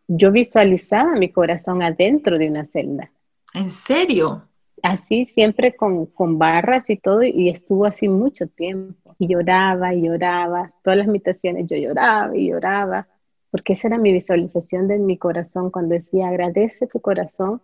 Yo 0.08 0.32
visualizaba 0.32 1.14
mi 1.14 1.32
corazón 1.32 1.84
adentro 1.84 2.36
de 2.36 2.50
una 2.50 2.66
celda. 2.66 3.12
¿En 3.54 3.70
serio? 3.70 4.48
Así, 4.82 5.26
siempre 5.26 5.76
con, 5.76 6.08
con 6.08 6.40
barras 6.40 6.90
y 6.90 6.98
todo, 6.98 7.22
y 7.24 7.50
estuvo 7.50 7.86
así 7.86 8.08
mucho 8.10 8.48
tiempo. 8.48 9.16
Y 9.20 9.28
lloraba 9.28 9.94
y 9.94 10.02
lloraba. 10.02 10.74
Todas 10.84 10.98
las 10.98 11.08
meditaciones 11.08 11.68
yo 11.70 11.78
lloraba 11.78 12.36
y 12.36 12.50
lloraba, 12.50 13.08
porque 13.52 13.74
esa 13.74 13.90
era 13.90 14.00
mi 14.00 14.12
visualización 14.12 14.88
de 14.88 14.98
mi 14.98 15.18
corazón. 15.18 15.70
Cuando 15.70 15.94
decía 15.94 16.30
agradece 16.30 16.88
tu 16.88 17.00
corazón, 17.00 17.62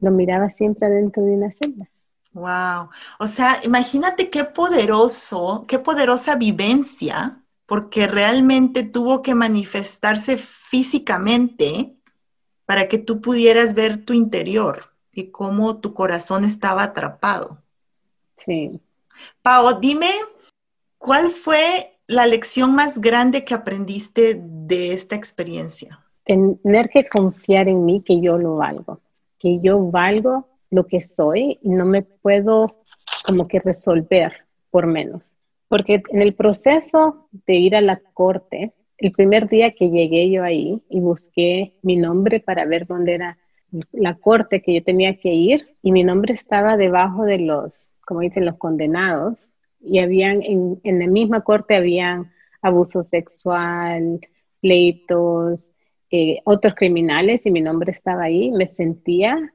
lo 0.00 0.10
miraba 0.10 0.48
siempre 0.48 0.86
adentro 0.86 1.22
de 1.24 1.32
una 1.32 1.50
celda. 1.52 1.90
Wow. 2.36 2.90
O 3.18 3.26
sea, 3.28 3.60
imagínate 3.64 4.28
qué 4.28 4.44
poderoso, 4.44 5.64
qué 5.66 5.78
poderosa 5.78 6.34
vivencia, 6.34 7.40
porque 7.64 8.06
realmente 8.06 8.82
tuvo 8.82 9.22
que 9.22 9.34
manifestarse 9.34 10.36
físicamente 10.36 11.94
para 12.66 12.88
que 12.88 12.98
tú 12.98 13.22
pudieras 13.22 13.72
ver 13.72 14.04
tu 14.04 14.12
interior 14.12 14.92
y 15.12 15.30
cómo 15.30 15.78
tu 15.78 15.94
corazón 15.94 16.44
estaba 16.44 16.82
atrapado. 16.82 17.62
Sí. 18.36 18.82
Pau, 19.40 19.80
dime, 19.80 20.10
¿cuál 20.98 21.28
fue 21.28 21.98
la 22.06 22.26
lección 22.26 22.74
más 22.74 23.00
grande 23.00 23.46
que 23.46 23.54
aprendiste 23.54 24.38
de 24.38 24.92
esta 24.92 25.16
experiencia? 25.16 26.04
Tener 26.24 26.90
que 26.90 27.08
confiar 27.08 27.66
en 27.68 27.86
mí 27.86 28.02
que 28.02 28.20
yo 28.20 28.36
lo 28.36 28.56
valgo, 28.56 29.00
que 29.38 29.58
yo 29.62 29.90
valgo 29.90 30.46
lo 30.70 30.86
que 30.86 31.00
soy 31.00 31.58
y 31.62 31.70
no 31.70 31.84
me 31.84 32.02
puedo 32.02 32.76
como 33.24 33.48
que 33.48 33.60
resolver 33.60 34.32
por 34.70 34.86
menos. 34.86 35.32
Porque 35.68 36.02
en 36.10 36.22
el 36.22 36.34
proceso 36.34 37.28
de 37.46 37.54
ir 37.54 37.76
a 37.76 37.80
la 37.80 38.00
corte, 38.14 38.72
el 38.98 39.12
primer 39.12 39.48
día 39.48 39.72
que 39.72 39.90
llegué 39.90 40.30
yo 40.30 40.42
ahí 40.42 40.82
y 40.88 41.00
busqué 41.00 41.74
mi 41.82 41.96
nombre 41.96 42.40
para 42.40 42.64
ver 42.64 42.86
dónde 42.86 43.14
era 43.14 43.38
la 43.92 44.14
corte 44.14 44.62
que 44.62 44.74
yo 44.74 44.82
tenía 44.82 45.18
que 45.18 45.34
ir 45.34 45.76
y 45.82 45.92
mi 45.92 46.04
nombre 46.04 46.32
estaba 46.32 46.76
debajo 46.76 47.24
de 47.24 47.38
los, 47.38 47.86
como 48.06 48.20
dicen, 48.20 48.44
los 48.44 48.56
condenados 48.56 49.50
y 49.80 49.98
habían, 49.98 50.42
en, 50.42 50.80
en 50.84 50.98
la 51.00 51.06
misma 51.06 51.42
corte 51.42 51.74
habían 51.74 52.32
abuso 52.62 53.02
sexual, 53.02 54.20
pleitos, 54.60 55.72
eh, 56.10 56.40
otros 56.44 56.74
criminales 56.74 57.46
y 57.46 57.50
mi 57.50 57.60
nombre 57.60 57.90
estaba 57.92 58.24
ahí, 58.24 58.50
me 58.52 58.68
sentía 58.68 59.52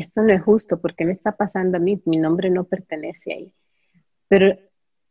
esto 0.00 0.22
no 0.22 0.32
es 0.32 0.42
justo, 0.42 0.80
porque 0.80 1.04
me 1.04 1.12
está 1.12 1.32
pasando 1.32 1.76
a 1.76 1.80
mí? 1.80 2.00
Mi 2.04 2.18
nombre 2.18 2.50
no 2.50 2.64
pertenece 2.64 3.32
ahí. 3.32 3.54
Pero 4.28 4.56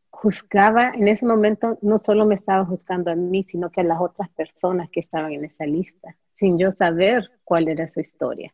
juzgaba, 0.10 0.92
en 0.96 1.10
ese 1.10 1.26
momento 1.26 1.78
no 1.82 1.98
solo 1.98 2.26
me 2.26 2.36
estaba 2.36 2.66
juzgando 2.66 3.12
a 3.12 3.16
mí, 3.16 3.44
sino 3.44 3.70
que 3.70 3.82
a 3.82 3.84
las 3.84 4.00
otras 4.00 4.30
personas 4.30 4.90
que 4.90 5.02
estaban 5.02 5.34
en 5.34 5.44
esa 5.44 5.66
lista, 5.66 6.16
sin 6.36 6.58
yo 6.58 6.72
saber 6.72 7.30
cuál 7.44 7.68
era 7.68 7.88
su 7.88 8.00
historia. 8.00 8.54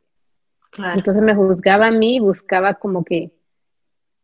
Entonces 0.95 1.21
me 1.21 1.35
juzgaba 1.35 1.87
a 1.87 1.91
mí, 1.91 2.19
buscaba 2.19 2.73
como 2.73 3.03
que 3.03 3.31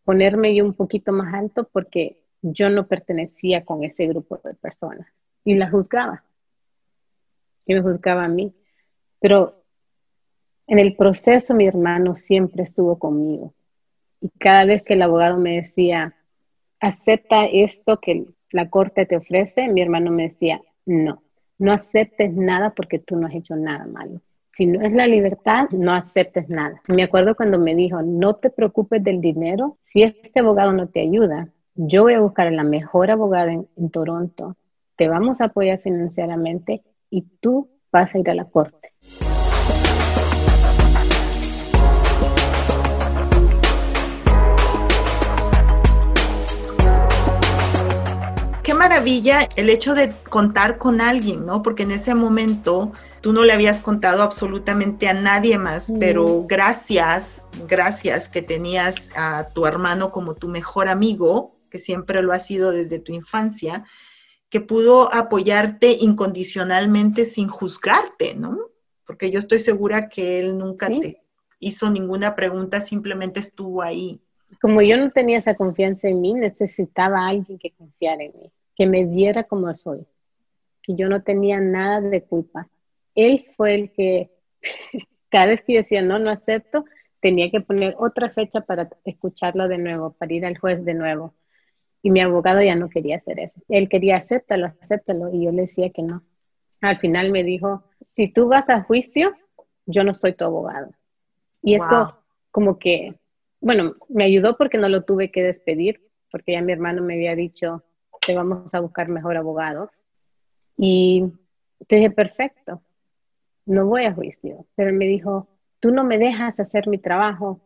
ponerme 0.03 0.55
yo 0.55 0.65
un 0.65 0.73
poquito 0.73 1.11
más 1.11 1.31
alto 1.35 1.69
porque 1.71 2.23
yo 2.41 2.71
no 2.71 2.87
pertenecía 2.87 3.63
con 3.63 3.83
ese 3.83 4.07
grupo 4.07 4.41
de 4.43 4.55
personas 4.55 5.07
y 5.43 5.53
la 5.53 5.69
juzgaba. 5.69 6.23
Y 7.67 7.75
me 7.75 7.81
juzgaba 7.81 8.25
a 8.25 8.29
mí. 8.29 8.55
Pero 9.19 9.58
en 10.69 10.77
el 10.77 10.95
proceso 10.95 11.55
mi 11.55 11.65
hermano 11.65 12.13
siempre 12.13 12.63
estuvo 12.63 12.99
conmigo. 12.99 13.53
Y 14.21 14.29
cada 14.37 14.65
vez 14.65 14.83
que 14.83 14.93
el 14.93 15.01
abogado 15.01 15.37
me 15.37 15.55
decía, 15.55 16.13
acepta 16.79 17.45
esto 17.45 17.99
que 17.99 18.25
la 18.51 18.69
corte 18.69 19.05
te 19.05 19.17
ofrece, 19.17 19.67
mi 19.67 19.81
hermano 19.81 20.11
me 20.11 20.23
decía, 20.23 20.61
no. 20.85 21.23
no 21.57 21.71
aceptes 21.71 22.33
nada 22.33 22.69
porque 22.71 22.99
tú 22.99 23.15
no 23.15 23.27
has 23.27 23.33
hecho 23.33 23.55
nada 23.55 23.85
malo. 23.85 24.21
Si 24.55 24.67
no 24.67 24.85
es 24.85 24.91
la 24.93 25.07
libertad, 25.07 25.69
no 25.71 25.91
aceptes 25.91 26.49
nada. 26.49 26.81
Me 26.87 27.03
acuerdo 27.03 27.35
cuando 27.35 27.57
me 27.57 27.73
dijo, 27.73 28.01
no 28.03 28.35
te 28.35 28.51
preocupes 28.51 29.03
del 29.03 29.21
dinero, 29.21 29.77
si 29.83 30.03
este 30.03 30.39
abogado 30.39 30.71
no 30.71 30.87
te 30.87 31.01
ayuda, 31.01 31.49
yo 31.75 32.03
voy 32.03 32.13
a 32.13 32.19
buscar 32.19 32.47
a 32.47 32.51
la 32.51 32.63
mejor 32.63 33.09
abogada 33.09 33.53
en, 33.53 33.67
en 33.75 33.89
Toronto, 33.89 34.55
te 34.97 35.07
vamos 35.07 35.41
a 35.41 35.45
apoyar 35.45 35.79
financieramente 35.79 36.83
y 37.09 37.21
tú 37.39 37.69
vas 37.91 38.13
a 38.13 38.19
ir 38.19 38.29
a 38.29 38.35
la 38.35 38.45
corte. 38.45 38.91
Maravilla 48.79 49.49
el 49.57 49.69
hecho 49.69 49.93
de 49.93 50.13
contar 50.29 50.77
con 50.77 51.01
alguien, 51.01 51.45
¿no? 51.45 51.61
Porque 51.61 51.83
en 51.83 51.91
ese 51.91 52.15
momento 52.15 52.93
tú 53.19 53.33
no 53.33 53.43
le 53.43 53.51
habías 53.51 53.81
contado 53.81 54.23
absolutamente 54.23 55.09
a 55.09 55.13
nadie 55.13 55.57
más, 55.57 55.91
pero 55.99 56.45
gracias, 56.47 57.41
gracias 57.67 58.29
que 58.29 58.41
tenías 58.41 58.95
a 59.17 59.49
tu 59.53 59.65
hermano 59.65 60.11
como 60.11 60.33
tu 60.33 60.47
mejor 60.47 60.87
amigo, 60.87 61.57
que 61.69 61.77
siempre 61.77 62.23
lo 62.23 62.31
ha 62.31 62.39
sido 62.39 62.71
desde 62.71 62.99
tu 62.99 63.11
infancia, 63.11 63.83
que 64.49 64.61
pudo 64.61 65.13
apoyarte 65.13 65.91
incondicionalmente 65.99 67.25
sin 67.25 67.49
juzgarte, 67.49 68.33
¿no? 68.33 68.59
Porque 69.05 69.29
yo 69.29 69.39
estoy 69.39 69.59
segura 69.59 70.07
que 70.07 70.39
él 70.39 70.57
nunca 70.57 70.87
te 70.87 71.21
hizo 71.59 71.91
ninguna 71.91 72.33
pregunta, 72.33 72.79
simplemente 72.79 73.41
estuvo 73.41 73.81
ahí. 73.81 74.21
Como 74.61 74.81
yo 74.81 74.95
no 74.95 75.11
tenía 75.11 75.37
esa 75.37 75.55
confianza 75.55 76.07
en 76.07 76.21
mí, 76.21 76.33
necesitaba 76.33 77.25
a 77.25 77.27
alguien 77.27 77.59
que 77.59 77.71
confiara 77.71 78.23
en 78.23 78.31
mí 78.39 78.51
que 78.79 78.87
me 78.87 79.03
viera 79.03 79.43
como 79.43 79.75
soy, 79.75 80.07
que 80.81 80.95
yo 80.95 81.09
no 81.09 81.21
tenía 81.21 81.59
nada 81.59 81.99
de 81.99 82.23
culpa. 82.23 82.69
Él 83.13 83.43
fue 83.57 83.75
el 83.75 83.91
que, 83.91 84.31
cada 85.29 85.47
vez 85.47 85.61
que 85.63 85.73
decía 85.73 86.01
no, 86.01 86.17
no 86.17 86.29
acepto, 86.29 86.85
tenía 87.19 87.51
que 87.51 87.59
poner 87.59 87.93
otra 87.99 88.29
fecha 88.29 88.61
para 88.61 88.89
escucharlo 89.03 89.67
de 89.67 89.79
nuevo, 89.79 90.13
para 90.13 90.33
ir 90.33 90.45
al 90.45 90.57
juez 90.57 90.85
de 90.85 90.93
nuevo. 90.93 91.33
Y 92.01 92.09
mi 92.09 92.21
abogado 92.21 92.61
ya 92.61 92.77
no 92.77 92.87
quería 92.87 93.17
hacer 93.17 93.41
eso. 93.41 93.61
Él 93.67 93.89
quería 93.89 94.15
acéptalo, 94.15 94.67
acéptalo, 94.81 95.29
y 95.33 95.43
yo 95.43 95.51
le 95.51 95.63
decía 95.63 95.89
que 95.89 96.01
no. 96.01 96.23
Al 96.79 96.99
final 96.99 97.33
me 97.33 97.43
dijo, 97.43 97.83
si 98.11 98.29
tú 98.29 98.47
vas 98.47 98.69
a 98.69 98.83
juicio, 98.83 99.35
yo 99.87 100.05
no 100.05 100.13
soy 100.13 100.31
tu 100.31 100.45
abogado. 100.45 100.93
Y 101.61 101.75
eso 101.75 102.17
como 102.49 102.79
que, 102.79 103.13
bueno, 103.59 103.95
me 104.07 104.23
ayudó 104.23 104.55
porque 104.55 104.77
no 104.77 104.87
lo 104.87 105.03
tuve 105.03 105.31
que 105.31 105.43
despedir, 105.43 105.99
porque 106.31 106.53
ya 106.53 106.61
mi 106.61 106.71
hermano 106.71 107.01
me 107.01 107.15
había 107.15 107.35
dicho, 107.35 107.83
vamos 108.35 108.73
a 108.73 108.79
buscar 108.79 109.09
mejor 109.09 109.37
abogado. 109.37 109.91
Y 110.77 111.25
te 111.87 111.97
dije, 111.97 112.11
perfecto, 112.11 112.81
no 113.65 113.85
voy 113.85 114.03
a 114.05 114.13
juicio. 114.13 114.65
Pero 114.75 114.89
él 114.89 114.95
me 114.95 115.05
dijo, 115.05 115.47
tú 115.79 115.91
no 115.91 116.03
me 116.03 116.17
dejas 116.17 116.59
hacer 116.59 116.87
mi 116.87 116.97
trabajo. 116.97 117.61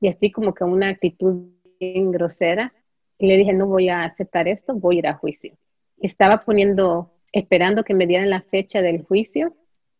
Y 0.00 0.08
así 0.08 0.30
como 0.30 0.54
que 0.54 0.64
una 0.64 0.88
actitud 0.88 1.48
bien 1.80 2.10
grosera. 2.10 2.72
Y 3.18 3.28
le 3.28 3.36
dije, 3.36 3.52
no 3.52 3.66
voy 3.66 3.88
a 3.88 4.04
aceptar 4.04 4.48
esto, 4.48 4.74
voy 4.74 4.96
a 4.96 4.98
ir 4.98 5.06
a 5.06 5.14
juicio. 5.14 5.56
Estaba 5.98 6.42
poniendo, 6.44 7.12
esperando 7.32 7.82
que 7.84 7.94
me 7.94 8.06
dieran 8.06 8.30
la 8.30 8.42
fecha 8.42 8.82
del 8.82 9.04
juicio. 9.04 9.54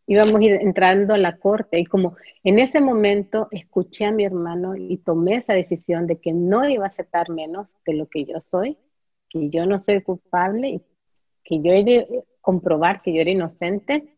Íbamos 0.05 0.35
entrando 0.41 1.13
a 1.13 1.17
la 1.17 1.37
corte 1.37 1.79
y 1.79 1.85
como 1.85 2.15
en 2.43 2.59
ese 2.59 2.79
momento 2.79 3.49
escuché 3.51 4.05
a 4.05 4.11
mi 4.11 4.23
hermano 4.23 4.75
y 4.75 4.97
tomé 4.97 5.35
esa 5.37 5.53
decisión 5.53 6.07
de 6.07 6.19
que 6.19 6.31
no 6.31 6.69
iba 6.69 6.85
a 6.85 6.87
aceptar 6.87 7.29
menos 7.29 7.75
de 7.85 7.93
lo 7.93 8.07
que 8.07 8.23
yo 8.23 8.39
soy, 8.39 8.77
que 9.39 9.49
yo 9.49 9.65
no 9.65 9.79
soy 9.79 10.01
culpable, 10.01 10.81
que 11.43 11.61
yo 11.61 11.71
he 11.71 11.83
de 11.83 12.23
comprobar 12.41 13.01
que 13.01 13.13
yo 13.13 13.21
era 13.21 13.31
inocente, 13.31 14.15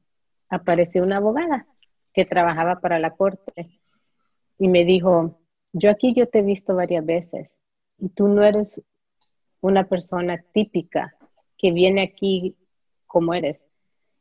apareció 0.50 1.04
una 1.04 1.18
abogada 1.18 1.68
que 2.14 2.26
trabajaba 2.26 2.80
para 2.80 3.00
la 3.00 3.12
corte 3.12 3.80
y 4.58 4.68
me 4.68 4.84
dijo, 4.84 5.40
yo 5.74 5.90
aquí 5.90 6.14
yo 6.14 6.28
te 6.28 6.40
he 6.40 6.44
visto 6.44 6.76
varias 6.76 7.06
veces 7.06 7.50
y 7.98 8.10
tú 8.10 8.28
no 8.28 8.44
eres 8.44 8.82
una 9.62 9.88
persona 9.88 10.44
típica 10.54 11.16
que 11.58 11.72
viene 11.72 12.02
aquí 12.02 12.56
como 13.06 13.34
eres. 13.34 13.60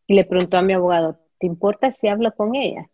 Y 0.06 0.14
le 0.14 0.24
preguntó 0.24 0.56
a 0.56 0.62
mi 0.62 0.72
abogado, 0.72 1.18
¿te 1.38 1.46
importa 1.46 1.92
si 1.92 2.08
hablo 2.08 2.34
con 2.34 2.54
ella? 2.54 2.90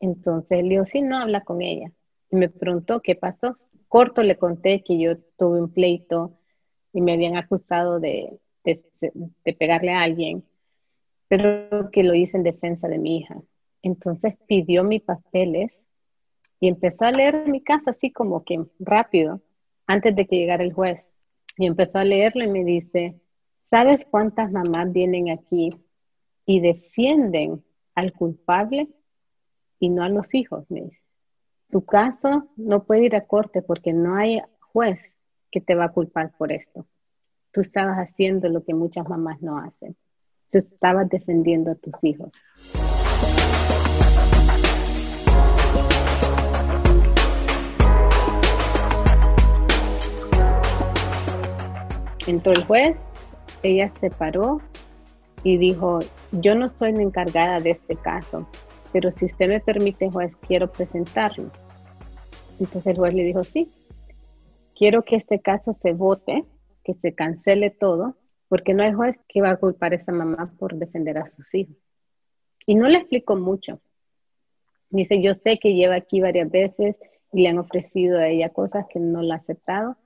Entonces 0.00 0.62
le 0.62 0.70
dijo, 0.70 0.84
sí, 0.84 1.02
no 1.02 1.16
habla 1.16 1.42
con 1.42 1.62
ella. 1.62 1.90
Y 2.30 2.36
me 2.36 2.48
preguntó 2.48 3.00
qué 3.00 3.16
pasó. 3.16 3.56
Corto 3.88 4.22
le 4.22 4.36
conté 4.36 4.84
que 4.84 4.98
yo 4.98 5.18
tuve 5.36 5.60
un 5.60 5.72
pleito 5.72 6.37
y 6.92 7.00
me 7.00 7.12
habían 7.14 7.36
acusado 7.36 8.00
de, 8.00 8.38
de, 8.64 9.54
pegarle 9.58 9.92
a 9.92 10.02
alguien, 10.02 10.44
pero 11.28 11.90
que 11.90 12.02
lo 12.02 12.14
hice 12.14 12.36
en 12.36 12.42
defensa 12.42 12.88
de 12.88 12.98
mi 12.98 13.18
hija. 13.18 13.36
Entonces 13.82 14.34
pidió 14.46 14.84
mis 14.84 15.02
papeles 15.02 15.72
y 16.60 16.68
empezó 16.68 17.04
a 17.04 17.12
leer 17.12 17.48
mi 17.48 17.62
caso 17.62 17.90
así 17.90 18.10
como 18.10 18.44
que 18.44 18.64
rápido, 18.78 19.40
antes 19.86 20.14
de 20.16 20.26
que 20.26 20.36
llegara 20.36 20.64
el 20.64 20.72
juez. 20.72 21.04
Y 21.56 21.66
empezó 21.66 21.98
a 21.98 22.04
leerlo 22.04 22.44
y 22.44 22.48
me 22.48 22.64
dice, 22.64 23.20
¿sabes 23.64 24.06
cuántas 24.08 24.50
mamás 24.50 24.92
vienen 24.92 25.30
aquí 25.30 25.70
y 26.46 26.60
defienden 26.60 27.64
al 27.94 28.12
culpable 28.12 28.88
y 29.78 29.90
no 29.90 30.02
a 30.02 30.08
los 30.08 30.34
hijos? 30.34 30.64
Me 30.70 30.82
dice. 30.82 31.02
Tu 31.70 31.84
caso 31.84 32.48
no 32.56 32.84
puede 32.84 33.04
ir 33.04 33.16
a 33.16 33.26
corte 33.26 33.60
porque 33.60 33.92
no 33.92 34.14
hay 34.14 34.40
juez 34.60 34.98
que 35.50 35.60
te 35.60 35.74
va 35.74 35.86
a 35.86 35.92
culpar 35.92 36.32
por 36.36 36.52
esto. 36.52 36.86
Tú 37.52 37.60
estabas 37.60 37.98
haciendo 37.98 38.48
lo 38.48 38.64
que 38.64 38.74
muchas 38.74 39.08
mamás 39.08 39.40
no 39.40 39.58
hacen. 39.58 39.96
Tú 40.50 40.58
estabas 40.58 41.08
defendiendo 41.08 41.70
a 41.70 41.74
tus 41.74 41.94
hijos. 42.02 42.32
Entró 52.26 52.52
el 52.52 52.64
juez, 52.64 53.04
ella 53.62 53.90
se 54.00 54.10
paró 54.10 54.60
y 55.42 55.56
dijo, 55.56 56.00
yo 56.32 56.54
no 56.54 56.68
soy 56.68 56.92
la 56.92 57.02
encargada 57.02 57.58
de 57.60 57.70
este 57.70 57.96
caso, 57.96 58.46
pero 58.92 59.10
si 59.10 59.24
usted 59.24 59.48
me 59.48 59.60
permite, 59.60 60.10
juez, 60.10 60.36
quiero 60.46 60.70
presentarlo. 60.70 61.50
Entonces 62.60 62.86
el 62.86 62.96
juez 62.98 63.14
le 63.14 63.22
dijo, 63.22 63.44
sí, 63.44 63.70
quiero 64.78 65.04
que 65.04 65.16
este 65.16 65.40
caso 65.40 65.72
se 65.72 65.92
vote, 65.92 66.44
que 66.84 66.94
se 66.94 67.12
cancele 67.12 67.70
todo, 67.70 68.16
porque 68.48 68.74
no 68.74 68.84
hay 68.84 68.92
juez 68.92 69.18
que 69.28 69.42
va 69.42 69.50
a 69.50 69.56
culpar 69.56 69.92
a 69.92 69.96
esa 69.96 70.12
mamá 70.12 70.54
por 70.56 70.76
defender 70.76 71.18
a 71.18 71.26
sus 71.26 71.52
hijos. 71.54 71.76
Y 72.64 72.76
no 72.76 72.88
le 72.88 72.98
explico 72.98 73.34
mucho. 73.34 73.80
Dice, 74.88 75.20
yo 75.20 75.34
sé 75.34 75.58
que 75.58 75.74
lleva 75.74 75.96
aquí 75.96 76.20
varias 76.20 76.50
veces 76.50 76.96
y 77.32 77.42
le 77.42 77.48
han 77.48 77.58
ofrecido 77.58 78.18
a 78.18 78.28
ella 78.28 78.50
cosas 78.50 78.86
que 78.88 79.00
no 79.00 79.20
la 79.20 79.34
ha 79.34 79.38
aceptado, 79.38 79.96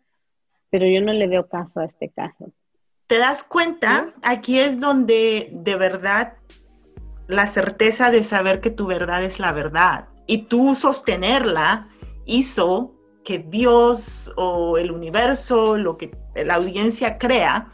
pero 0.70 0.86
yo 0.86 1.02
no 1.02 1.12
le 1.12 1.28
veo 1.28 1.48
caso 1.48 1.80
a 1.80 1.84
este 1.84 2.08
caso. 2.08 2.50
¿Te 3.06 3.18
das 3.18 3.44
cuenta? 3.44 4.14
Aquí 4.22 4.58
es 4.58 4.80
donde 4.80 5.50
de 5.52 5.76
verdad 5.76 6.34
la 7.26 7.46
certeza 7.46 8.10
de 8.10 8.24
saber 8.24 8.60
que 8.60 8.70
tu 8.70 8.86
verdad 8.86 9.22
es 9.22 9.38
la 9.38 9.52
verdad 9.52 10.08
y 10.26 10.44
tú 10.44 10.74
sostenerla 10.74 11.88
hizo 12.24 12.94
que 13.24 13.38
Dios 13.38 14.32
o 14.36 14.78
el 14.78 14.90
universo, 14.90 15.76
lo 15.76 15.96
que 15.96 16.16
la 16.34 16.54
audiencia 16.54 17.18
crea, 17.18 17.68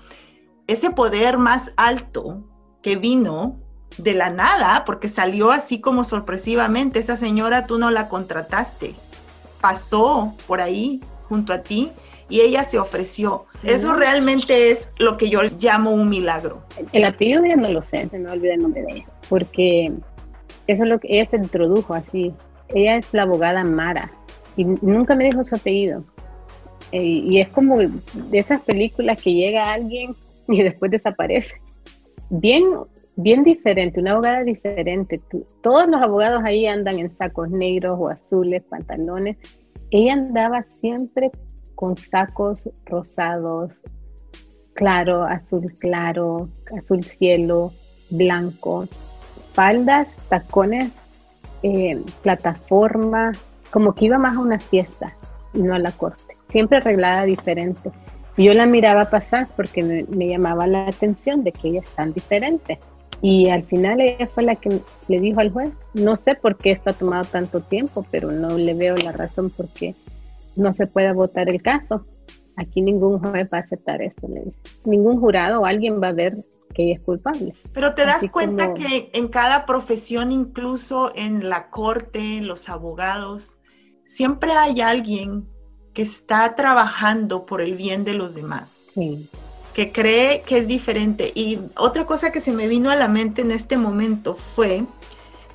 ese 0.67 0.91
poder 0.91 1.39
más 1.39 1.73
alto 1.77 2.45
que 2.83 2.97
vino 2.97 3.59
de 3.97 4.15
la 4.15 4.31
nada, 4.31 4.85
porque 4.85 5.09
salió 5.09 5.51
así 5.51 5.81
como 5.81 6.05
sorpresivamente, 6.05 6.99
esa 6.99 7.17
señora 7.17 7.67
tú 7.67 7.79
no 7.79 7.91
la 7.91 8.09
contrataste, 8.09 8.95
pasó 9.61 10.35
por 10.47 10.61
ahí 10.61 11.01
junto 11.29 11.53
a 11.53 11.63
ti 11.63 11.91
y 12.29 12.41
ella 12.41 12.65
se 12.65 12.79
ofreció. 12.79 13.47
Eso 13.63 13.95
realmente 13.95 14.71
es 14.71 14.89
lo 14.99 15.17
que 15.17 15.31
yo 15.31 15.41
llamo 15.59 15.91
un 15.91 16.11
milagro. 16.11 16.63
El 16.93 17.05
apellido 17.05 17.43
ya 17.45 17.57
no 17.57 17.71
lo 17.71 17.81
sé, 17.81 18.07
se 18.09 18.19
me 18.19 18.31
olvida 18.31 18.55
el 18.55 18.63
nombre 18.63 18.83
de 18.83 18.93
ella, 18.93 19.07
porque 19.29 19.93
eso 20.67 20.83
es 20.83 20.89
lo 20.89 21.01
que 21.01 21.09
ella 21.11 21.25
se 21.25 21.39
introdujo 21.39 21.95
así. 21.95 22.35
Ella 22.69 22.97
es 22.97 23.09
la 23.13 23.23
abogada 23.23 23.65
Mara 23.65 24.13
y 24.59 24.65
nunca 24.65 25.15
me 25.15 25.25
dijo 25.25 25.45
su 25.45 25.55
apellido. 25.55 26.05
Eh, 26.91 27.03
y 27.03 27.41
es 27.41 27.49
como 27.49 27.79
de 27.79 28.39
esas 28.39 28.61
películas 28.63 29.23
que 29.23 29.33
llega 29.33 29.73
alguien 29.73 30.15
y 30.49 30.63
después 30.63 30.91
desaparece. 30.91 31.55
Bien, 32.29 32.65
bien 33.15 33.45
diferente, 33.45 34.01
una 34.01 34.13
abogada 34.13 34.43
diferente. 34.43 35.21
todos 35.63 35.89
los 35.89 36.03
abogados 36.03 36.43
ahí 36.45 36.67
andan 36.67 36.99
en 36.99 37.17
sacos 37.17 37.51
negros 37.51 37.97
o 38.01 38.09
azules, 38.09 38.65
pantalones. 38.65 39.37
Ella 39.91 40.15
andaba 40.15 40.65
siempre 40.65 41.31
con 41.77 41.97
sacos 41.97 42.69
rosados, 42.85 43.81
claro, 44.75 45.23
azul 45.23 45.73
claro, 45.79 46.49
azul 46.77 47.05
cielo, 47.05 47.73
blanco, 48.11 48.89
faldas, 49.53 50.09
tacones, 50.29 50.91
eh, 51.63 52.03
plataforma, 52.23 53.33
como 53.71 53.95
que 53.95 54.07
iba 54.07 54.19
más 54.19 54.37
a 54.37 54.41
una 54.41 54.59
fiesta 54.59 55.15
y 55.55 55.63
no 55.63 55.75
a 55.75 55.79
la 55.79 55.93
corte, 55.93 56.37
siempre 56.49 56.79
arreglada 56.79 57.25
diferente. 57.25 57.91
Yo 58.37 58.55
la 58.55 58.67
miraba 58.67 59.11
pasar 59.11 59.49
porque 59.57 59.83
me, 59.83 60.29
llamaba 60.29 60.67
la 60.69 60.87
atención 60.87 61.43
de 61.43 61.51
que 61.51 61.69
ella 61.69 61.81
es 61.81 61.89
tan 61.91 62.13
diferente. 62.13 62.79
Y 63.21 63.49
al 63.49 63.65
final 63.65 64.01
ella 64.01 64.29
fue 64.29 64.45
la 64.45 64.55
que 64.55 64.81
le 65.09 65.19
dijo 65.19 65.41
al 65.41 65.51
juez, 65.51 65.73
no 65.95 66.15
sé 66.15 66.37
por 66.37 66.57
qué 66.57 66.71
esto 66.71 66.91
ha 66.91 66.93
tomado 66.93 67.25
tanto 67.25 67.61
tiempo, 67.61 68.07
pero 68.13 68.31
no 68.31 68.57
le 68.57 68.75
veo 68.75 68.97
la 68.97 69.11
razón 69.11 69.51
por 69.51 69.69
qué 69.69 69.97
no 70.55 70.73
se 70.73 70.87
puede 70.87 71.13
votar 71.13 71.49
el 71.49 71.63
caso. 71.63 72.05
Aquí 72.57 72.81
ningún 72.81 73.19
juez 73.19 73.49
va 73.53 73.59
a 73.59 73.61
aceptar 73.61 74.03
esto, 74.03 74.29
le 74.29 74.45
dice. 74.45 74.57
Ningún 74.85 75.21
jurado 75.21 75.63
o 75.63 75.67
alguien 75.67 76.01
va 76.01 76.09
a 76.09 76.13
ver 76.13 76.37
que 76.75 76.85
ella 76.85 76.95
es 76.95 77.01
culpable. 77.01 77.55
Pero 77.73 77.95
te 77.95 78.05
das 78.05 78.29
cuenta 78.31 78.75
que 78.75 79.11
en 79.15 79.29
cada 79.29 79.67
profesión, 79.67 80.33
incluso 80.33 81.13
en 81.15 81.49
la 81.49 81.71
corte, 81.71 82.41
los 82.41 82.69
abogados, 82.69 83.58
siempre 84.09 84.53
hay 84.53 84.81
alguien 84.81 85.49
que 85.95 86.03
está 86.03 86.57
trabajando 86.57 87.47
por 87.47 87.61
el 87.61 87.77
bien 87.77 88.05
de 88.05 88.15
los 88.15 88.35
demás. 88.35 88.69
Sí 88.89 89.29
que 89.79 89.93
cree 89.93 90.43
que 90.43 90.59
es 90.59 90.67
diferente. 90.67 91.31
Y 91.37 91.61
otra 91.77 92.05
cosa 92.05 92.33
que 92.33 92.41
se 92.41 92.51
me 92.51 92.67
vino 92.67 92.91
a 92.91 92.97
la 92.97 93.07
mente 93.07 93.43
en 93.43 93.53
este 93.53 93.77
momento 93.77 94.35
fue 94.57 94.83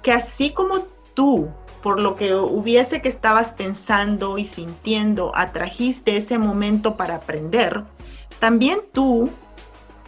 que 0.02 0.14
así 0.14 0.52
como 0.52 0.88
tú, 1.14 1.50
por 1.82 2.02
lo 2.02 2.16
que 2.16 2.34
hubiese 2.34 3.02
que 3.02 3.10
estabas 3.10 3.52
pensando 3.52 4.38
y 4.38 4.46
sintiendo, 4.46 5.34
atrajiste 5.36 6.16
ese 6.16 6.38
momento 6.38 6.96
para 6.96 7.16
aprender, 7.16 7.84
también 8.40 8.80
tú 8.94 9.30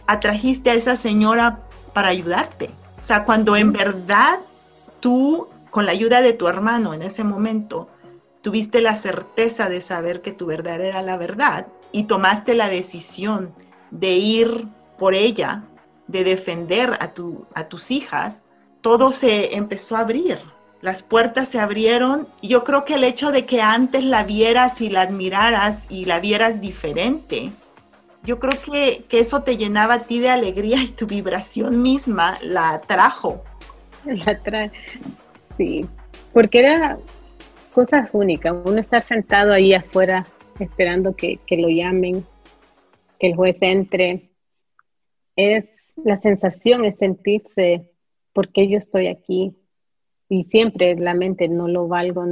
atrajiste 0.06 0.70
a 0.70 0.74
esa 0.74 0.96
señora 0.96 1.58
para 1.92 2.08
ayudarte. 2.08 2.70
O 2.98 3.02
sea, 3.02 3.24
cuando 3.24 3.54
en 3.54 3.74
verdad 3.74 4.38
tú, 5.00 5.48
con 5.68 5.84
la 5.84 5.92
ayuda 5.92 6.22
de 6.22 6.32
tu 6.32 6.48
hermano 6.48 6.94
en 6.94 7.02
ese 7.02 7.22
momento, 7.22 7.90
tuviste 8.46 8.80
la 8.80 8.94
certeza 8.94 9.68
de 9.68 9.80
saber 9.80 10.22
que 10.22 10.30
tu 10.30 10.46
verdad 10.46 10.80
era 10.80 11.02
la 11.02 11.16
verdad 11.16 11.66
y 11.90 12.04
tomaste 12.04 12.54
la 12.54 12.68
decisión 12.68 13.52
de 13.90 14.12
ir 14.12 14.68
por 15.00 15.16
ella, 15.16 15.64
de 16.06 16.22
defender 16.22 16.96
a, 17.00 17.12
tu, 17.12 17.44
a 17.54 17.64
tus 17.64 17.90
hijas, 17.90 18.44
todo 18.82 19.10
se 19.10 19.56
empezó 19.56 19.96
a 19.96 20.02
abrir. 20.02 20.38
Las 20.80 21.02
puertas 21.02 21.48
se 21.48 21.58
abrieron. 21.58 22.28
Y 22.40 22.46
yo 22.46 22.62
creo 22.62 22.84
que 22.84 22.94
el 22.94 23.02
hecho 23.02 23.32
de 23.32 23.46
que 23.46 23.62
antes 23.62 24.04
la 24.04 24.22
vieras 24.22 24.80
y 24.80 24.90
la 24.90 25.00
admiraras 25.00 25.84
y 25.90 26.04
la 26.04 26.20
vieras 26.20 26.60
diferente, 26.60 27.50
yo 28.22 28.38
creo 28.38 28.62
que, 28.62 29.06
que 29.08 29.18
eso 29.18 29.42
te 29.42 29.56
llenaba 29.56 29.94
a 29.94 30.02
ti 30.04 30.20
de 30.20 30.30
alegría 30.30 30.80
y 30.84 30.90
tu 30.90 31.08
vibración 31.08 31.82
misma 31.82 32.38
la 32.42 32.74
atrajo. 32.74 33.42
La 34.04 34.30
atrae, 34.30 34.70
sí, 35.48 35.84
porque 36.32 36.60
era 36.60 36.96
cosas 37.76 38.08
únicas. 38.14 38.56
Uno 38.64 38.80
estar 38.80 39.02
sentado 39.02 39.52
ahí 39.52 39.74
afuera 39.74 40.26
esperando 40.58 41.14
que, 41.14 41.40
que 41.46 41.58
lo 41.58 41.68
llamen, 41.68 42.24
que 43.20 43.26
el 43.26 43.36
juez 43.36 43.58
entre, 43.60 44.30
es 45.36 45.68
la 46.02 46.16
sensación, 46.16 46.86
es 46.86 46.96
sentirse, 46.96 47.92
porque 48.32 48.66
yo 48.66 48.78
estoy 48.78 49.08
aquí? 49.08 49.54
Y 50.30 50.44
siempre 50.44 50.96
la 50.96 51.12
mente 51.12 51.48
no 51.48 51.68
lo 51.68 51.86
valgo, 51.86 52.24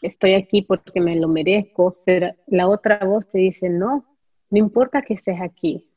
estoy 0.00 0.34
aquí 0.34 0.62
porque 0.62 1.00
me 1.00 1.16
lo 1.16 1.26
merezco, 1.26 1.96
pero 2.04 2.32
la 2.46 2.68
otra 2.68 3.04
voz 3.04 3.28
te 3.32 3.38
dice, 3.38 3.68
no, 3.68 4.04
no 4.48 4.58
importa 4.58 5.02
que 5.02 5.14
estés 5.14 5.40
aquí, 5.40 5.90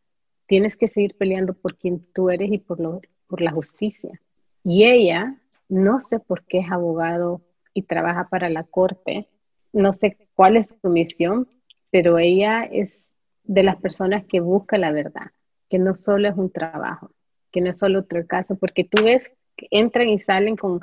tienes 0.47 0.75
que 0.75 0.87
seguir 0.87 1.15
peleando 1.15 1.53
por 1.53 1.75
quien 1.75 2.03
tú 2.13 2.31
eres 2.31 2.51
y 2.51 2.57
por, 2.57 2.79
lo, 2.79 2.99
por 3.27 3.41
la 3.41 3.51
justicia. 3.51 4.19
Y 4.63 4.85
ella, 4.85 5.39
no 5.69 5.99
sé 5.99 6.19
por 6.19 6.43
qué 6.45 6.61
es 6.61 6.71
abogado 6.71 7.44
y 7.75 7.83
trabaja 7.83 8.29
para 8.29 8.49
la 8.49 8.63
corte, 8.63 9.27
no 9.73 9.93
sé 9.93 10.17
cuál 10.33 10.57
es 10.57 10.73
su 10.81 10.89
misión, 10.89 11.47
pero 11.91 12.17
ella 12.17 12.63
es 12.63 13.11
de 13.43 13.63
las 13.63 13.75
personas 13.75 14.23
que 14.25 14.39
busca 14.39 14.77
la 14.77 14.91
verdad, 14.91 15.31
que 15.69 15.77
no 15.77 15.93
solo 15.93 16.29
es 16.29 16.35
un 16.35 16.49
trabajo, 16.49 17.11
que 17.51 17.61
no 17.61 17.69
es 17.69 17.77
solo 17.77 17.99
otro 17.99 18.25
caso, 18.25 18.55
porque 18.55 18.85
tú 18.85 19.03
ves 19.03 19.29
que 19.57 19.67
entran 19.71 20.07
y 20.07 20.19
salen 20.19 20.55
con 20.55 20.79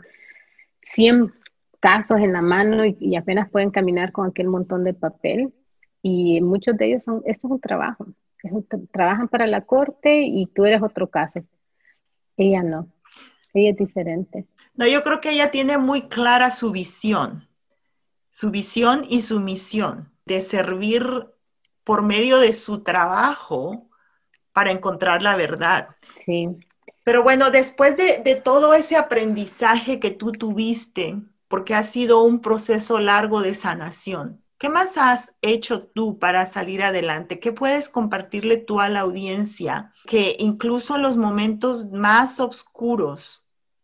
100 0.82 1.32
casos 1.80 2.18
en 2.18 2.34
la 2.34 2.42
mano 2.42 2.84
y, 2.84 3.16
apenas 3.16 3.50
pueden 3.50 3.70
caminar 3.70 4.12
con 4.12 4.28
aquel 4.28 4.48
montón 4.48 4.84
de 4.84 4.92
papel 4.92 5.52
y 6.02 6.42
muchos 6.42 6.76
de 6.76 6.86
ellos 6.86 7.04
son, 7.04 7.22
esto 7.24 7.46
es 7.46 7.52
un 7.52 7.60
trabajo, 7.60 8.06
trabajan 8.92 9.28
para 9.28 9.46
la 9.46 9.62
corte 9.62 10.22
y 10.22 10.46
tú 10.46 10.66
eres 10.66 10.82
otro 10.82 11.08
caso. 11.08 11.40
Ella 12.36 12.62
no, 12.62 12.88
ella 13.54 13.70
es 13.70 13.76
diferente. 13.76 14.46
No, 14.74 14.86
yo 14.86 15.02
creo 15.02 15.20
que 15.20 15.30
ella 15.30 15.50
tiene 15.50 15.76
muy 15.78 16.08
clara 16.08 16.50
su 16.50 16.70
visión, 16.70 17.48
su 18.30 18.50
visión 18.50 19.06
y 19.08 19.22
su 19.22 19.40
misión 19.40 20.12
de 20.24 20.40
servir 20.40 21.26
por 21.84 22.02
medio 22.02 22.38
de 22.38 22.52
su 22.52 22.82
trabajo 22.82 23.88
para 24.52 24.70
encontrar 24.70 25.22
la 25.22 25.36
verdad. 25.36 25.88
Sí. 26.24 26.48
Pero 27.04 27.22
bueno, 27.22 27.50
después 27.50 27.96
de, 27.96 28.40
todo 28.44 28.74
ese 28.74 28.96
aprendizaje 28.96 29.98
que 29.98 30.10
tú 30.10 30.32
tuviste, 30.32 31.20
porque 31.48 31.74
ha 31.74 31.84
sido 31.84 32.22
un 32.22 32.40
proceso 32.40 33.00
largo 33.00 33.42
de 33.42 33.54
sanación, 33.54 34.42
¿qué 34.56 34.68
más 34.68 34.96
has 34.96 35.34
hecho 35.42 35.82
tú 35.82 36.18
para 36.18 36.46
salir 36.46 36.82
adelante? 36.82 37.40
¿Qué 37.40 37.52
puedes 37.52 37.88
compartirle 37.88 38.56
tú 38.56 38.80
a 38.80 38.88
la 38.88 39.00
audiencia? 39.00 39.92
Que 40.06 40.36
incluso 40.38 40.94
en 40.94 41.02
los 41.02 41.16
momentos 41.16 41.90
más 41.90 42.38
oscuros 42.38 43.41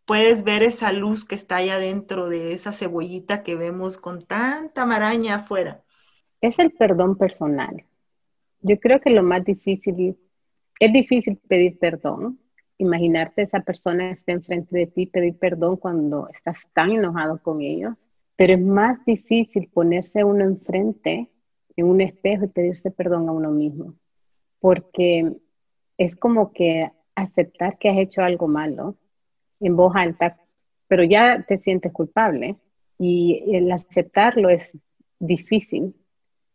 puedes 0.08 0.42
ver 0.42 0.62
esa 0.62 0.90
luz 0.90 1.26
que 1.26 1.34
está 1.34 1.56
allá 1.56 1.78
dentro 1.78 2.30
de 2.30 2.54
esa 2.54 2.72
cebollita 2.72 3.42
que 3.42 3.56
vemos 3.56 3.98
con 3.98 4.24
tanta 4.24 4.86
maraña 4.86 5.34
afuera. 5.34 5.82
Es 6.40 6.58
el 6.58 6.70
perdón 6.70 7.18
personal. 7.18 7.84
Yo 8.62 8.80
creo 8.80 9.02
que 9.02 9.10
lo 9.10 9.22
más 9.22 9.44
difícil, 9.44 10.16
es 10.80 10.92
difícil 10.94 11.36
pedir 11.46 11.78
perdón. 11.78 12.40
Imaginarte 12.78 13.42
esa 13.42 13.60
persona 13.60 14.10
esté 14.10 14.32
enfrente 14.32 14.78
de 14.78 14.86
ti, 14.86 15.04
pedir 15.04 15.36
perdón 15.36 15.76
cuando 15.76 16.26
estás 16.32 16.56
tan 16.72 16.92
enojado 16.92 17.42
con 17.42 17.60
ellos. 17.60 17.94
Pero 18.34 18.54
es 18.54 18.60
más 18.62 19.04
difícil 19.04 19.68
ponerse 19.68 20.24
uno 20.24 20.42
enfrente 20.42 21.28
en 21.76 21.84
un 21.84 22.00
espejo 22.00 22.46
y 22.46 22.48
pedirse 22.48 22.90
perdón 22.90 23.28
a 23.28 23.32
uno 23.32 23.50
mismo. 23.50 23.92
Porque 24.58 25.34
es 25.98 26.16
como 26.16 26.50
que 26.54 26.90
aceptar 27.14 27.76
que 27.76 27.90
has 27.90 27.98
hecho 27.98 28.22
algo 28.22 28.48
malo 28.48 28.96
en 29.60 29.76
voz 29.76 29.94
alta, 29.94 30.38
pero 30.86 31.04
ya 31.04 31.44
te 31.46 31.58
sientes 31.58 31.92
culpable. 31.92 32.56
Y 32.98 33.44
el 33.54 33.70
aceptarlo 33.70 34.48
es 34.48 34.70
difícil, 35.18 35.94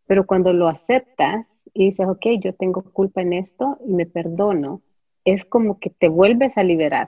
pero 0.08 0.26
cuando 0.26 0.52
lo 0.54 0.68
aceptas, 0.68 1.48
y 1.74 1.86
dices, 1.86 2.08
ok, 2.08 2.26
yo 2.39 2.54
tengo 2.54 2.84
culpa 2.84 3.22
en 3.22 3.34
esto 3.34 3.80
y 3.86 3.94
me 3.94 4.06
perdono, 4.06 4.82
es 5.26 5.46
como 5.46 5.80
que 5.80 5.89
te 5.89 6.08
vuelves 6.08 6.58
a 6.58 6.63
liberar. 6.63 7.08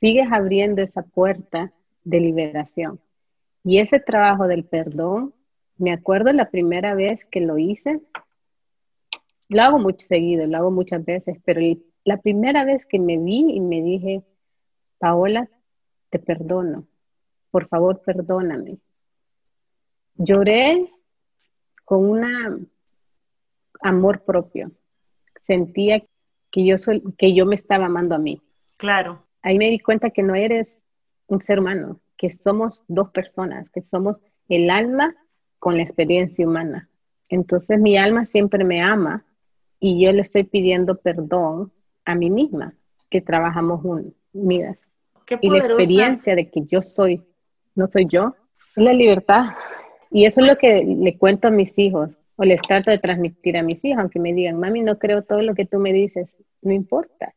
Sigues 0.00 0.32
abriendo 0.32 0.82
esa 0.82 1.02
puerta 1.02 1.72
de 2.04 2.20
liberación. 2.20 3.00
Y 3.64 3.78
ese 3.78 4.00
trabajo 4.00 4.48
del 4.48 4.64
perdón, 4.64 5.34
me 5.76 5.92
acuerdo 5.92 6.32
la 6.32 6.50
primera 6.50 6.94
vez 6.94 7.24
que 7.26 7.40
lo 7.40 7.58
hice, 7.58 8.00
lo 9.48 9.62
hago 9.62 9.78
mucho 9.78 10.06
seguido, 10.06 10.46
lo 10.46 10.56
hago 10.56 10.70
muchas 10.70 11.04
veces, 11.04 11.38
pero 11.44 11.60
la 12.04 12.20
primera 12.20 12.64
vez 12.64 12.84
que 12.86 12.98
me 12.98 13.16
vi 13.18 13.52
y 13.52 13.60
me 13.60 13.82
dije, 13.82 14.22
Paola, 14.98 15.48
te 16.10 16.18
perdono, 16.18 16.86
por 17.50 17.68
favor, 17.68 18.02
perdóname. 18.02 18.78
Lloré 20.16 20.90
con 21.84 22.04
una 22.04 22.58
amor 23.80 24.24
propio. 24.24 24.72
Sentía 25.42 26.04
que 26.50 26.64
yo, 26.64 26.76
que 27.16 27.34
yo 27.34 27.46
me 27.46 27.54
estaba 27.54 27.86
amando 27.86 28.14
a 28.14 28.18
mí. 28.18 28.42
Claro. 28.76 29.24
Ahí 29.42 29.58
me 29.58 29.70
di 29.70 29.78
cuenta 29.78 30.10
que 30.10 30.22
no 30.22 30.34
eres 30.34 30.78
un 31.26 31.40
ser 31.40 31.60
humano, 31.60 32.00
que 32.16 32.30
somos 32.30 32.84
dos 32.88 33.10
personas, 33.10 33.70
que 33.70 33.82
somos 33.82 34.20
el 34.48 34.70
alma 34.70 35.14
con 35.58 35.76
la 35.76 35.82
experiencia 35.82 36.46
humana. 36.46 36.88
Entonces 37.28 37.78
mi 37.78 37.96
alma 37.96 38.24
siempre 38.24 38.64
me 38.64 38.80
ama 38.80 39.24
y 39.78 40.02
yo 40.02 40.12
le 40.12 40.22
estoy 40.22 40.44
pidiendo 40.44 41.00
perdón 41.00 41.72
a 42.04 42.14
mí 42.14 42.30
misma, 42.30 42.74
que 43.10 43.20
trabajamos 43.20 43.84
unidas. 44.32 44.78
Y 45.40 45.50
la 45.50 45.58
experiencia 45.58 46.34
de 46.34 46.50
que 46.50 46.62
yo 46.62 46.82
soy, 46.82 47.22
no 47.74 47.86
soy 47.86 48.06
yo, 48.06 48.34
es 48.76 48.82
la 48.82 48.92
libertad. 48.92 49.44
Y 50.10 50.24
eso 50.24 50.40
es 50.40 50.46
lo 50.46 50.56
que 50.56 50.84
le 50.84 51.18
cuento 51.18 51.48
a 51.48 51.50
mis 51.50 51.78
hijos 51.78 52.10
o 52.36 52.44
les 52.44 52.62
trato 52.62 52.90
de 52.90 52.98
transmitir 52.98 53.56
a 53.56 53.62
mis 53.62 53.84
hijos, 53.84 54.00
aunque 54.00 54.20
me 54.20 54.32
digan, 54.32 54.60
mami, 54.60 54.80
no 54.80 54.98
creo 54.98 55.22
todo 55.22 55.42
lo 55.42 55.54
que 55.54 55.66
tú 55.66 55.78
me 55.78 55.92
dices, 55.92 56.36
no 56.62 56.72
importa. 56.72 57.34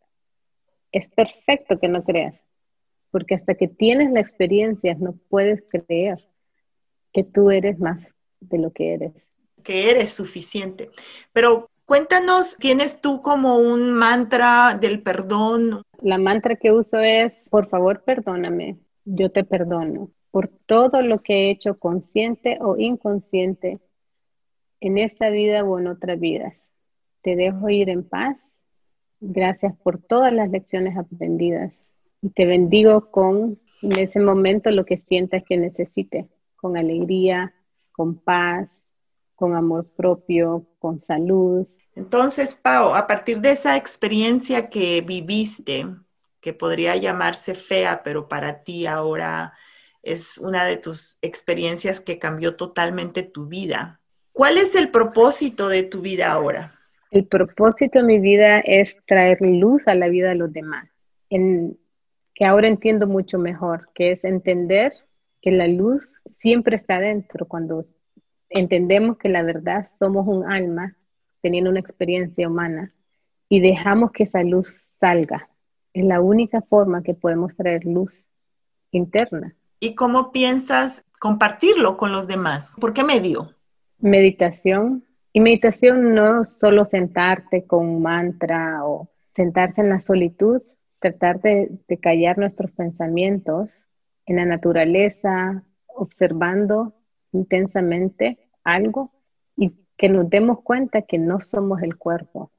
Es 0.92 1.10
perfecto 1.10 1.80
que 1.80 1.88
no 1.88 2.04
creas, 2.04 2.40
porque 3.10 3.34
hasta 3.34 3.56
que 3.56 3.68
tienes 3.68 4.12
la 4.12 4.20
experiencia 4.20 4.96
no 5.00 5.16
puedes 5.30 5.64
creer 5.70 6.20
que 7.14 7.24
tú 7.24 7.50
eres 7.50 7.80
más 7.80 8.00
de 8.40 8.60
lo 8.60 8.72
que 8.72 8.94
eres. 8.94 9.14
Que 9.64 9.90
eres 9.90 10.14
suficiente. 10.14 10.92
Pero 11.34 11.70
cuéntanos, 11.86 12.56
¿tienes 12.58 13.02
tú 13.02 13.22
como 13.22 13.58
un 13.58 13.94
mantra 13.94 14.78
del 14.80 15.02
perdón? 15.02 15.82
La 16.02 16.18
mantra 16.18 16.56
que 16.56 16.72
uso 16.72 17.00
es, 17.00 17.48
por 17.50 17.68
favor, 17.70 18.04
perdóname, 18.04 18.78
yo 19.06 19.32
te 19.32 19.44
perdono 19.44 20.12
por 20.32 20.48
todo 20.48 21.02
lo 21.02 21.22
que 21.22 21.34
he 21.34 21.50
hecho 21.52 21.78
consciente 21.78 22.58
o 22.62 22.78
inconsciente 22.78 23.80
en 24.80 24.98
esta 24.98 25.30
vida 25.30 25.64
o 25.64 25.80
en 25.80 25.88
otras 25.88 26.20
vidas. 26.20 26.56
Te 27.22 27.36
dejo 27.36 27.70
ir 27.70 27.90
en 27.90 28.08
paz 28.08 28.52
Gracias 29.24 29.78
por 29.78 30.00
todas 30.00 30.34
las 30.34 30.50
lecciones 30.50 30.98
aprendidas. 30.98 31.72
Y 32.24 32.30
te 32.32 32.48
bendigo 32.48 33.12
con, 33.12 33.60
en 33.84 34.00
ese 34.00 34.20
momento, 34.20 34.72
lo 34.72 34.84
que 34.84 34.98
sientas 34.98 35.44
que 35.44 35.58
necesites, 35.58 36.26
con 36.56 36.76
alegría, 36.76 37.54
con 37.92 38.18
paz, 38.18 38.84
con 39.36 39.54
amor 39.54 39.86
propio, 39.96 40.66
con 40.80 41.02
salud. 41.02 41.68
Entonces, 41.96 42.56
Pau, 42.56 42.96
a 42.96 43.08
partir 43.08 43.42
de 43.42 43.52
esa 43.52 43.76
experiencia 43.76 44.70
que 44.70 45.02
viviste, 45.02 45.86
que 46.40 46.54
podría 46.54 46.96
llamarse 46.96 47.54
fea, 47.54 48.02
pero 48.04 48.28
para 48.28 48.64
ti 48.64 48.86
ahora 48.86 49.54
es 50.02 50.38
una 50.38 50.66
de 50.66 50.78
tus 50.78 51.20
experiencias 51.22 52.00
que 52.00 52.18
cambió 52.18 52.56
totalmente 52.56 53.24
tu 53.24 53.48
vida. 53.48 54.00
¿Cuál 54.32 54.58
es 54.58 54.76
el 54.76 54.90
propósito 54.90 55.68
de 55.68 55.84
tu 55.84 56.02
vida 56.02 56.32
ahora? 56.32 56.74
El 57.12 57.28
propósito 57.28 58.00
de 58.00 58.06
mi 58.06 58.20
vida 58.20 58.60
es 58.60 58.98
traer 59.06 59.38
luz 59.42 59.88
a 59.88 59.96
la 59.96 60.08
vida 60.08 60.30
de 60.30 60.36
los 60.36 60.52
demás, 60.52 60.90
en, 61.30 61.78
que 62.34 62.46
ahora 62.46 62.68
entiendo 62.68 63.06
mucho 63.06 63.38
mejor, 63.38 63.90
que 63.94 64.12
es 64.12 64.24
entender 64.24 64.94
que 65.42 65.52
la 65.52 65.68
luz 65.68 66.10
siempre 66.26 66.78
está 66.78 67.00
dentro. 67.00 67.46
Cuando 67.48 67.86
entendemos 68.50 69.18
que 69.18 69.28
la 69.28 69.44
verdad 69.44 69.86
somos 70.00 70.26
un 70.26 70.50
alma 70.50 70.96
teniendo 71.42 71.70
una 71.70 71.80
experiencia 71.80 72.48
humana 72.48 72.94
y 73.50 73.60
dejamos 73.60 74.12
que 74.12 74.24
esa 74.24 74.44
luz 74.44 74.94
salga, 75.00 75.50
es 75.94 76.06
la 76.06 76.22
única 76.22 76.62
forma 76.62 77.04
que 77.04 77.14
podemos 77.14 77.56
traer 77.56 77.86
luz 77.86 78.26
interna. 78.92 79.56
¿Y 79.80 79.96
cómo 79.96 80.32
piensas 80.32 81.04
compartirlo 81.20 81.98
con 81.98 82.12
los 82.12 82.28
demás? 82.28 82.76
¿Por 82.80 82.94
qué 82.94 83.04
medio? 83.04 83.56
Meditación. 84.00 85.04
Y 85.34 85.40
meditación 85.40 86.14
no 86.14 86.46
solo 86.46 86.86
sentarte 86.86 87.66
con 87.66 87.88
un 87.88 88.02
mantra 88.02 88.86
o 88.86 89.10
sentarse 89.34 89.82
en 89.82 89.90
la 89.90 90.00
solitud, 90.00 90.62
tratar 91.00 91.42
de, 91.42 91.72
de 91.88 91.98
callar 92.00 92.38
nuestros 92.38 92.72
pensamientos 92.72 93.72
en 94.26 94.36
la 94.36 94.46
naturaleza, 94.46 95.64
observando 95.88 96.94
intensamente 97.32 98.50
algo 98.64 99.12
y 99.56 99.72
que 100.02 100.10
nos 100.10 100.28
demos 100.32 100.64
cuenta 100.64 101.04
que 101.04 101.20
no 101.20 101.40
somos 101.42 101.84
el 101.84 101.96
cuerpo, 101.96 102.52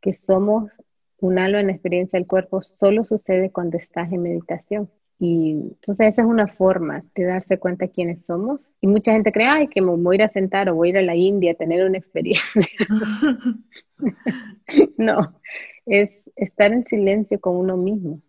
que 0.00 0.14
somos 0.14 0.70
un 1.18 1.36
alma 1.36 1.58
en 1.58 1.70
experiencia 1.70 2.16
del 2.16 2.28
cuerpo, 2.28 2.62
solo 2.62 3.04
sucede 3.04 3.50
cuando 3.50 3.76
estás 3.76 4.12
en 4.12 4.22
meditación. 4.22 4.88
Y 5.18 5.50
entonces 5.50 6.10
esa 6.10 6.22
es 6.22 6.28
una 6.28 6.46
forma 6.46 7.02
de 7.16 7.24
darse 7.24 7.58
cuenta 7.58 7.88
quiénes 7.88 8.24
somos. 8.24 8.70
Y 8.80 8.86
mucha 8.86 9.10
gente 9.10 9.32
cree, 9.32 9.48
ay, 9.48 9.66
que 9.66 9.82
me 9.82 9.96
voy 9.96 10.14
a 10.14 10.18
ir 10.18 10.22
a 10.22 10.28
sentar 10.28 10.68
o 10.68 10.76
voy 10.76 10.86
a 10.86 10.90
ir 10.90 10.98
a 10.98 11.02
la 11.02 11.16
India 11.16 11.50
a 11.50 11.54
tener 11.56 11.84
una 11.84 11.98
experiencia. 11.98 12.62
no, 14.96 15.40
es 15.86 16.22
estar 16.36 16.72
en 16.72 16.86
silencio 16.86 17.40
con 17.40 17.56
uno 17.56 17.76
mismo 17.76 18.22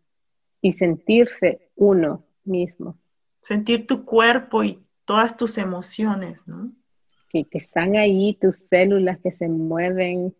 y 0.62 0.72
sentirse 0.72 1.70
uno 1.76 2.26
mismo. 2.44 2.98
Sentir 3.40 3.86
tu 3.86 4.04
cuerpo 4.04 4.64
y 4.64 4.84
todas 5.06 5.38
tus 5.38 5.60
emociones, 5.60 6.48
¿no? 6.48 6.72
Que, 7.44 7.50
que 7.50 7.58
están 7.58 7.96
ahí, 7.96 8.38
tus 8.40 8.58
células 8.58 9.20
que 9.20 9.32
se 9.32 9.48
mueven. 9.48 10.36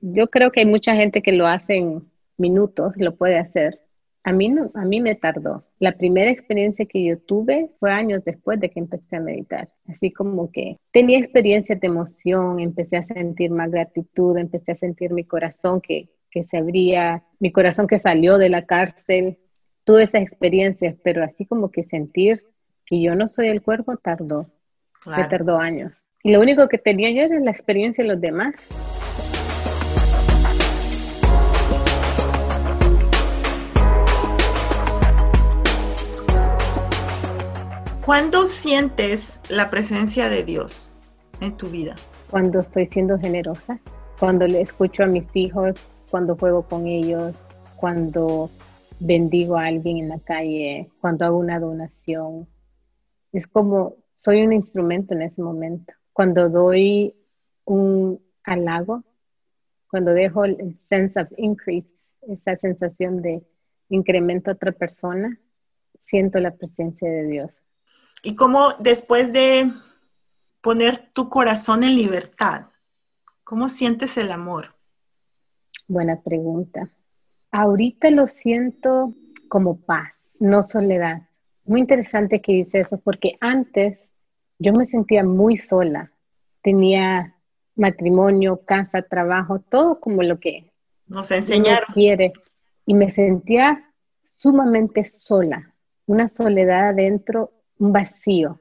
Yo 0.00 0.28
creo 0.28 0.50
que 0.50 0.60
hay 0.60 0.66
mucha 0.66 0.94
gente 0.94 1.22
que 1.22 1.32
lo 1.32 1.46
hace 1.46 1.76
en 1.76 2.10
minutos, 2.36 2.94
lo 2.96 3.16
puede 3.16 3.38
hacer, 3.38 3.80
a 4.22 4.32
mí, 4.32 4.48
no, 4.48 4.70
a 4.74 4.84
mí 4.84 5.00
me 5.00 5.14
tardó. 5.14 5.64
La 5.78 5.92
primera 5.96 6.30
experiencia 6.30 6.84
que 6.84 7.02
yo 7.02 7.18
tuve 7.18 7.70
fue 7.78 7.90
años 7.90 8.22
después 8.24 8.60
de 8.60 8.70
que 8.70 8.78
empecé 8.80 9.16
a 9.16 9.20
meditar. 9.20 9.70
Así 9.86 10.12
como 10.12 10.50
que 10.52 10.76
tenía 10.92 11.18
experiencias 11.18 11.80
de 11.80 11.86
emoción, 11.86 12.60
empecé 12.60 12.98
a 12.98 13.02
sentir 13.02 13.50
más 13.50 13.70
gratitud, 13.70 14.36
empecé 14.36 14.72
a 14.72 14.76
sentir 14.76 15.12
mi 15.12 15.24
corazón 15.24 15.80
que, 15.80 16.10
que 16.30 16.44
se 16.44 16.58
abría, 16.58 17.24
mi 17.38 17.50
corazón 17.50 17.86
que 17.86 17.98
salió 17.98 18.36
de 18.36 18.50
la 18.50 18.66
cárcel. 18.66 19.38
Tuve 19.84 20.02
esas 20.02 20.22
experiencias, 20.22 20.96
pero 21.02 21.24
así 21.24 21.46
como 21.46 21.70
que 21.70 21.84
sentir 21.84 22.44
que 22.84 23.00
yo 23.00 23.14
no 23.14 23.26
soy 23.26 23.48
el 23.48 23.62
cuerpo 23.62 23.96
tardó. 23.96 24.50
Me 25.06 25.24
tardó 25.24 25.56
años. 25.56 25.94
Y 26.22 26.32
lo 26.32 26.40
único 26.40 26.68
que 26.68 26.76
tenía 26.76 27.10
yo 27.10 27.22
era 27.22 27.40
la 27.40 27.50
experiencia 27.50 28.04
de 28.04 28.10
los 28.10 28.20
demás. 28.20 28.54
¿Cuándo 38.04 38.44
sientes 38.44 39.40
la 39.48 39.70
presencia 39.70 40.28
de 40.28 40.42
Dios 40.42 40.90
en 41.40 41.56
tu 41.56 41.70
vida? 41.70 41.94
Cuando 42.30 42.60
estoy 42.60 42.84
siendo 42.84 43.18
generosa, 43.18 43.80
cuando 44.18 44.46
le 44.46 44.60
escucho 44.60 45.04
a 45.04 45.06
mis 45.06 45.24
hijos, 45.34 45.76
cuando 46.10 46.36
juego 46.36 46.64
con 46.68 46.86
ellos, 46.86 47.34
cuando 47.76 48.50
bendigo 48.98 49.56
a 49.56 49.66
alguien 49.66 49.96
en 49.96 50.08
la 50.10 50.18
calle, 50.18 50.90
cuando 51.00 51.24
hago 51.24 51.38
una 51.38 51.58
donación. 51.58 52.46
Es 53.32 53.46
como 53.46 53.94
soy 54.14 54.42
un 54.42 54.52
instrumento 54.52 55.14
en 55.14 55.22
ese 55.22 55.40
momento. 55.40 55.94
Cuando 56.20 56.50
doy 56.50 57.16
un 57.64 58.22
halago, 58.44 59.04
cuando 59.90 60.12
dejo 60.12 60.44
el 60.44 60.78
sense 60.78 61.18
of 61.18 61.28
increase, 61.38 61.88
esa 62.28 62.56
sensación 62.56 63.22
de 63.22 63.42
incremento 63.88 64.50
a 64.50 64.52
otra 64.52 64.72
persona, 64.72 65.40
siento 66.02 66.38
la 66.38 66.50
presencia 66.54 67.10
de 67.10 67.26
Dios. 67.26 67.62
Y 68.22 68.34
cómo 68.34 68.74
después 68.80 69.32
de 69.32 69.72
poner 70.60 71.10
tu 71.14 71.30
corazón 71.30 71.84
en 71.84 71.96
libertad, 71.96 72.66
¿cómo 73.42 73.70
sientes 73.70 74.18
el 74.18 74.30
amor? 74.30 74.74
Buena 75.88 76.20
pregunta. 76.20 76.90
Ahorita 77.50 78.10
lo 78.10 78.28
siento 78.28 79.14
como 79.48 79.80
paz, 79.80 80.36
no 80.38 80.64
soledad. 80.64 81.22
Muy 81.64 81.80
interesante 81.80 82.42
que 82.42 82.52
dice 82.52 82.80
eso, 82.80 83.00
porque 83.00 83.38
antes 83.40 84.09
yo 84.60 84.72
me 84.72 84.86
sentía 84.86 85.24
muy 85.24 85.56
sola. 85.56 86.12
Tenía 86.62 87.34
matrimonio, 87.74 88.60
casa, 88.64 89.02
trabajo, 89.02 89.58
todo 89.58 89.98
como 89.98 90.22
lo 90.22 90.38
que 90.38 90.70
nos 91.08 91.30
enseñaron. 91.30 91.92
quiere. 91.92 92.32
Y 92.86 92.94
me 92.94 93.10
sentía 93.10 93.90
sumamente 94.24 95.04
sola, 95.04 95.74
una 96.06 96.28
soledad 96.28 96.90
adentro 96.90 97.52
un 97.78 97.92
vacío. 97.92 98.60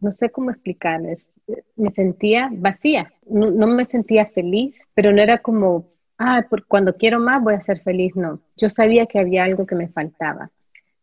No 0.00 0.10
sé 0.12 0.30
cómo 0.30 0.50
explicarles. 0.50 1.30
Me 1.76 1.92
sentía 1.92 2.50
vacía. 2.52 3.12
No, 3.24 3.66
me 3.68 3.86
sentía 3.86 4.26
feliz, 4.26 4.76
pero 4.94 5.12
no 5.12 5.22
era 5.22 5.38
como, 5.38 5.92
ah, 6.18 6.44
cuando 6.66 6.96
quiero 6.96 7.20
más 7.20 7.40
voy 7.40 7.54
a 7.54 7.60
ser 7.60 7.80
feliz. 7.82 8.16
No, 8.16 8.40
yo 8.56 8.68
sabía 8.68 9.06
que 9.06 9.20
había 9.20 9.44
algo 9.44 9.64
que 9.64 9.76
me 9.76 9.88
faltaba. 9.88 10.50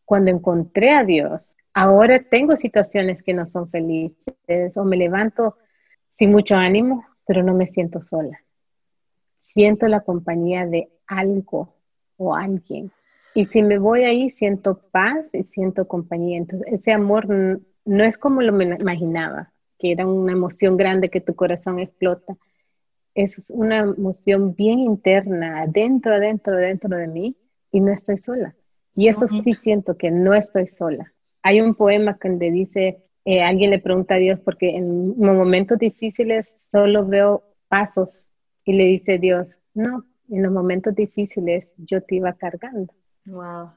Cuando 0.04 0.32
encontré 0.32 0.92
a 0.92 1.06
Dios, 1.06 1.56
ahora 1.74 2.24
tengo 2.24 2.58
situaciones 2.58 3.22
que 3.24 3.34
no 3.34 3.46
son 3.46 3.70
felices 3.70 4.76
o 4.76 4.84
me 4.84 4.98
levanto 4.98 5.58
sin 6.18 6.32
mucho 6.32 6.56
ánimo, 6.56 7.06
pero 7.26 7.44
no 7.44 7.54
me 7.54 7.68
siento 7.68 8.02
sola. 8.02 8.40
Siento 9.40 9.88
la 9.88 10.02
compañía 10.02 10.66
de 10.66 10.90
algo 11.08 11.76
o 12.18 12.36
alguien 12.36 12.92
y 13.34 13.46
si 13.46 13.62
me 13.62 13.78
voy 13.78 14.04
ahí, 14.04 14.30
siento 14.32 14.82
paz 14.92 15.26
y 15.34 15.44
siento 15.44 15.88
compañía. 15.88 16.38
Entonces, 16.38 16.74
ese 16.74 16.92
amor 16.92 17.28
no 17.86 18.04
es 18.04 18.18
como 18.18 18.42
lo 18.42 18.52
me 18.52 18.66
imaginaba, 18.66 19.52
que 19.78 19.92
era 19.92 20.08
una 20.08 20.32
emoción 20.32 20.78
grande 20.78 21.10
que 21.10 21.22
tu 21.22 21.36
corazón 21.36 21.80
explota. 21.80 22.36
Es 23.14 23.50
una 23.50 23.80
emoción 23.80 24.56
bien 24.56 24.80
interna, 24.80 25.62
adentro, 25.62 26.16
adentro, 26.16 26.56
dentro 26.56 26.98
de 26.98 27.08
mí, 27.08 27.38
y 27.72 27.82
no 27.82 27.92
estoy 27.92 28.18
sola. 28.18 28.56
Y 28.96 29.08
eso 29.08 29.28
sí 29.28 29.54
siento 29.54 29.96
que 29.96 30.12
no 30.12 30.34
estoy 30.34 30.68
sola. 30.68 31.14
Hay 31.42 31.62
un 31.62 31.76
poema 31.76 32.18
donde 32.22 32.52
dice, 32.52 33.04
eh, 33.26 33.42
alguien 33.42 33.72
le 33.72 33.80
pregunta 33.80 34.16
a 34.16 34.18
Dios, 34.20 34.40
porque 34.40 34.76
en 34.76 35.18
momentos 35.18 35.78
difíciles 35.78 36.68
solo 36.72 37.06
veo 37.06 37.44
pasos, 37.68 38.30
y 38.66 38.74
le 38.74 38.86
dice 38.86 39.18
Dios, 39.18 39.60
no, 39.74 40.06
en 40.30 40.44
los 40.44 40.52
momentos 40.52 40.94
difíciles 40.94 41.74
yo 41.78 42.02
te 42.02 42.16
iba 42.16 42.34
cargando. 42.34 42.94
Wow. 43.26 43.72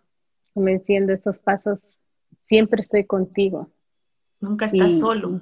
Convenciendo 0.53 1.13
esos 1.13 1.39
pasos, 1.39 1.97
siempre 2.43 2.81
estoy 2.81 3.05
contigo. 3.05 3.71
Nunca 4.41 4.67
estás 4.67 4.99
solo. 4.99 5.41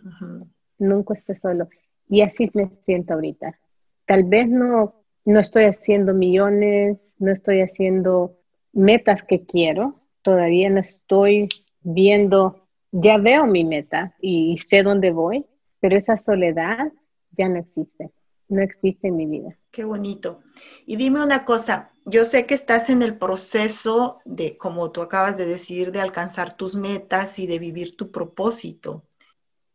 Nunca 0.79 1.15
estoy 1.15 1.37
solo. 1.37 1.69
Y 2.09 2.21
así 2.21 2.51
me 2.55 2.71
siento 2.85 3.15
ahorita. 3.15 3.59
Tal 4.05 4.25
vez 4.25 4.49
no, 4.49 4.95
no 5.25 5.41
estoy 5.41 5.65
haciendo 5.65 6.15
millones, 6.15 6.99
no 7.19 7.33
estoy 7.33 7.63
haciendo 7.63 8.37
metas 8.73 9.23
que 9.23 9.45
quiero, 9.45 10.01
todavía 10.23 10.71
no 10.71 10.81
estoy 10.81 11.49
viendo, 11.83 12.66
ya 12.93 13.19
veo 13.19 13.47
mi 13.47 13.64
meta 13.64 14.14
y 14.21 14.59
sé 14.59 14.83
dónde 14.83 15.11
voy, 15.11 15.47
pero 15.81 15.97
esa 15.97 16.16
soledad 16.16 16.93
ya 17.37 17.49
no 17.49 17.59
existe, 17.59 18.11
no 18.49 18.62
existe 18.62 19.09
en 19.09 19.16
mi 19.16 19.27
vida. 19.27 19.57
Qué 19.71 19.85
bonito. 19.85 20.40
Y 20.85 20.97
dime 20.97 21.23
una 21.23 21.45
cosa, 21.45 21.90
yo 22.05 22.25
sé 22.25 22.47
que 22.47 22.55
estás 22.55 22.90
en 22.90 23.03
el 23.03 23.16
proceso 23.16 24.19
de, 24.25 24.57
como 24.57 24.90
tú 24.90 25.03
acabas 25.03 25.37
de 25.37 25.47
decir, 25.47 25.93
de 25.93 26.01
alcanzar 26.01 26.55
tus 26.55 26.75
metas 26.75 27.38
y 27.38 27.47
de 27.47 27.59
vivir 27.59 27.97
tu 27.97 28.11
propósito. 28.11 29.05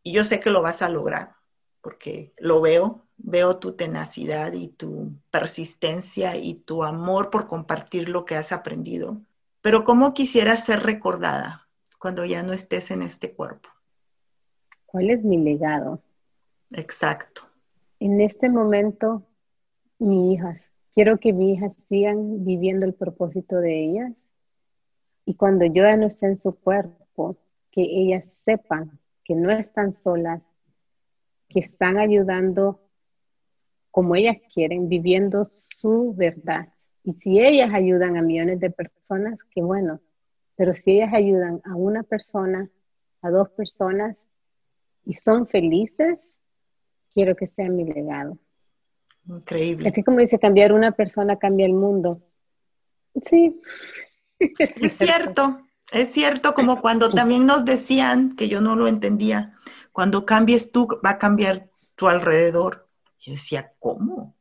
Y 0.02 0.12
yo 0.12 0.22
sé 0.22 0.38
que 0.40 0.50
lo 0.50 0.62
vas 0.62 0.82
a 0.82 0.88
lograr, 0.88 1.32
porque 1.80 2.32
lo 2.38 2.60
veo, 2.60 3.06
veo 3.16 3.56
tu 3.56 3.72
tenacidad 3.72 4.52
y 4.52 4.68
tu 4.68 5.12
persistencia 5.30 6.36
y 6.36 6.54
tu 6.54 6.84
amor 6.84 7.30
por 7.30 7.48
compartir 7.48 8.08
lo 8.08 8.24
que 8.24 8.36
has 8.36 8.52
aprendido. 8.52 9.20
Pero 9.62 9.84
¿cómo 9.84 10.12
quisieras 10.14 10.64
ser 10.64 10.82
recordada 10.82 11.65
cuando 12.06 12.24
ya 12.24 12.44
no 12.44 12.52
estés 12.52 12.92
en 12.92 13.02
este 13.02 13.32
cuerpo? 13.32 13.68
¿Cuál 14.84 15.10
es 15.10 15.24
mi 15.24 15.38
legado? 15.38 16.00
Exacto. 16.70 17.42
En 17.98 18.20
este 18.20 18.48
momento, 18.48 19.26
mis 19.98 20.34
hijas, 20.34 20.62
quiero 20.94 21.18
que 21.18 21.32
mis 21.32 21.58
hijas 21.58 21.72
sigan 21.88 22.44
viviendo 22.44 22.86
el 22.86 22.94
propósito 22.94 23.56
de 23.56 23.86
ellas 23.86 24.12
y 25.24 25.34
cuando 25.34 25.64
yo 25.64 25.82
ya 25.82 25.96
no 25.96 26.06
esté 26.06 26.26
en 26.26 26.38
su 26.38 26.54
cuerpo, 26.54 27.38
que 27.72 27.82
ellas 27.82 28.40
sepan 28.44 29.00
que 29.24 29.34
no 29.34 29.50
están 29.50 29.92
solas, 29.92 30.42
que 31.48 31.58
están 31.58 31.98
ayudando 31.98 32.78
como 33.90 34.14
ellas 34.14 34.36
quieren, 34.54 34.88
viviendo 34.88 35.50
su 35.80 36.14
verdad. 36.14 36.68
Y 37.02 37.14
si 37.14 37.40
ellas 37.40 37.74
ayudan 37.74 38.16
a 38.16 38.22
millones 38.22 38.60
de 38.60 38.70
personas, 38.70 39.40
qué 39.50 39.60
bueno. 39.60 40.00
Pero 40.56 40.74
si 40.74 40.92
ellas 40.92 41.14
ayudan 41.14 41.60
a 41.64 41.74
una 41.74 42.02
persona, 42.02 42.68
a 43.22 43.30
dos 43.30 43.50
personas 43.50 44.16
y 45.04 45.14
son 45.14 45.46
felices, 45.46 46.36
quiero 47.12 47.36
que 47.36 47.46
sea 47.46 47.68
mi 47.68 47.84
legado. 47.84 48.38
Increíble. 49.28 49.88
Así 49.88 50.02
como 50.02 50.18
dice, 50.18 50.38
cambiar 50.38 50.72
una 50.72 50.92
persona 50.92 51.38
cambia 51.38 51.66
el 51.66 51.72
mundo. 51.72 52.22
Sí. 53.22 53.60
Es, 54.38 54.74
cierto, 54.98 55.62
es 55.90 56.12
cierto, 56.12 56.52
como 56.52 56.82
cuando 56.82 57.10
también 57.10 57.46
nos 57.46 57.64
decían, 57.64 58.36
que 58.36 58.48
yo 58.48 58.60
no 58.60 58.76
lo 58.76 58.86
entendía, 58.86 59.54
cuando 59.92 60.26
cambies 60.26 60.72
tú, 60.72 60.86
va 61.02 61.12
a 61.12 61.18
cambiar 61.18 61.70
tu 61.94 62.06
alrededor. 62.06 62.86
Yo 63.18 63.32
decía, 63.32 63.72
¿cómo? 63.78 64.36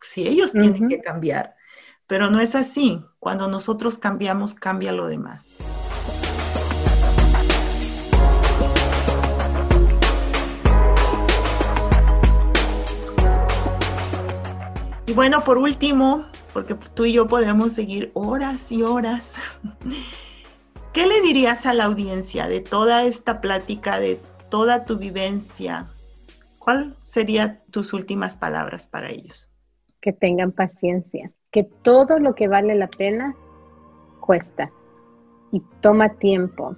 Si 0.00 0.26
ellos 0.26 0.52
tienen 0.52 0.88
que 0.88 1.02
cambiar. 1.02 1.53
Pero 2.06 2.30
no 2.30 2.40
es 2.40 2.54
así. 2.54 3.02
Cuando 3.18 3.48
nosotros 3.48 3.96
cambiamos, 3.96 4.54
cambia 4.54 4.92
lo 4.92 5.06
demás. 5.06 5.48
Y 15.06 15.12
bueno, 15.12 15.44
por 15.44 15.58
último, 15.58 16.26
porque 16.52 16.74
tú 16.74 17.04
y 17.04 17.12
yo 17.12 17.26
podemos 17.26 17.72
seguir 17.72 18.10
horas 18.14 18.70
y 18.70 18.82
horas, 18.82 19.34
¿qué 20.92 21.06
le 21.06 21.20
dirías 21.22 21.64
a 21.66 21.72
la 21.72 21.84
audiencia 21.84 22.48
de 22.48 22.60
toda 22.60 23.04
esta 23.04 23.40
plática, 23.40 23.98
de 23.98 24.20
toda 24.50 24.84
tu 24.84 24.98
vivencia? 24.98 25.86
¿Cuáles 26.58 26.94
serían 27.00 27.60
tus 27.70 27.92
últimas 27.92 28.36
palabras 28.36 28.86
para 28.86 29.10
ellos? 29.10 29.50
Que 30.00 30.12
tengan 30.12 30.52
paciencia, 30.52 31.30
que 31.54 31.62
todo 31.62 32.18
lo 32.18 32.34
que 32.34 32.48
vale 32.48 32.74
la 32.74 32.88
pena 32.88 33.32
cuesta 34.18 34.72
y 35.52 35.62
toma 35.80 36.08
tiempo 36.14 36.74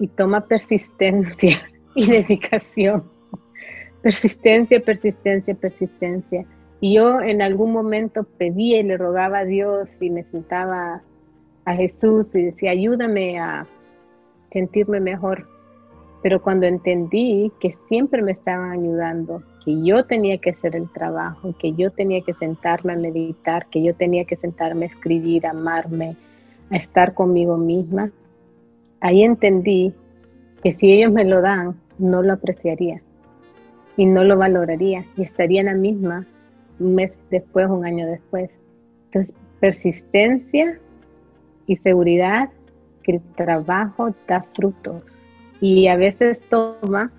y 0.00 0.08
toma 0.08 0.40
persistencia 0.48 1.56
y 1.94 2.10
dedicación. 2.10 3.04
Persistencia, 4.02 4.80
persistencia, 4.80 5.54
persistencia 5.54 6.44
y 6.80 6.94
yo 6.96 7.20
en 7.20 7.42
algún 7.42 7.72
momento 7.72 8.24
pedía 8.24 8.80
y 8.80 8.82
le 8.82 8.96
rogaba 8.96 9.38
a 9.38 9.44
Dios 9.44 9.88
y 10.00 10.10
necesitaba 10.10 11.00
a 11.64 11.74
Jesús 11.76 12.34
y 12.34 12.42
decía, 12.42 12.72
ayúdame 12.72 13.38
a 13.38 13.68
sentirme 14.52 14.98
mejor. 14.98 15.46
Pero 16.22 16.42
cuando 16.42 16.66
entendí 16.66 17.52
que 17.60 17.70
siempre 17.88 18.22
me 18.22 18.32
estaban 18.32 18.72
ayudando, 18.72 19.42
que 19.64 19.82
yo 19.82 20.04
tenía 20.04 20.38
que 20.38 20.50
hacer 20.50 20.74
el 20.74 20.90
trabajo, 20.90 21.54
que 21.58 21.72
yo 21.74 21.90
tenía 21.90 22.22
que 22.22 22.34
sentarme 22.34 22.94
a 22.94 22.96
meditar, 22.96 23.66
que 23.66 23.82
yo 23.82 23.94
tenía 23.94 24.24
que 24.24 24.36
sentarme 24.36 24.86
a 24.86 24.88
escribir, 24.88 25.46
a 25.46 25.50
amarme, 25.50 26.16
a 26.70 26.76
estar 26.76 27.14
conmigo 27.14 27.56
misma, 27.56 28.10
ahí 29.00 29.22
entendí 29.22 29.92
que 30.62 30.72
si 30.72 30.92
ellos 30.92 31.12
me 31.12 31.24
lo 31.24 31.40
dan, 31.40 31.76
no 31.98 32.22
lo 32.22 32.32
apreciaría 32.32 33.00
y 33.96 34.06
no 34.06 34.24
lo 34.24 34.36
valoraría 34.36 35.04
y 35.16 35.22
estaría 35.22 35.60
en 35.60 35.66
la 35.66 35.74
misma 35.74 36.26
un 36.78 36.94
mes 36.94 37.18
después, 37.30 37.68
un 37.68 37.84
año 37.84 38.06
después. 38.06 38.50
Entonces, 39.06 39.34
persistencia 39.60 40.78
y 41.66 41.76
seguridad 41.76 42.50
que 43.02 43.12
el 43.12 43.20
trabajo 43.34 44.14
da 44.26 44.44
frutos. 44.54 45.02
Y 45.60 45.88
a 45.88 45.96
veces 45.96 46.40
toma 46.48 47.10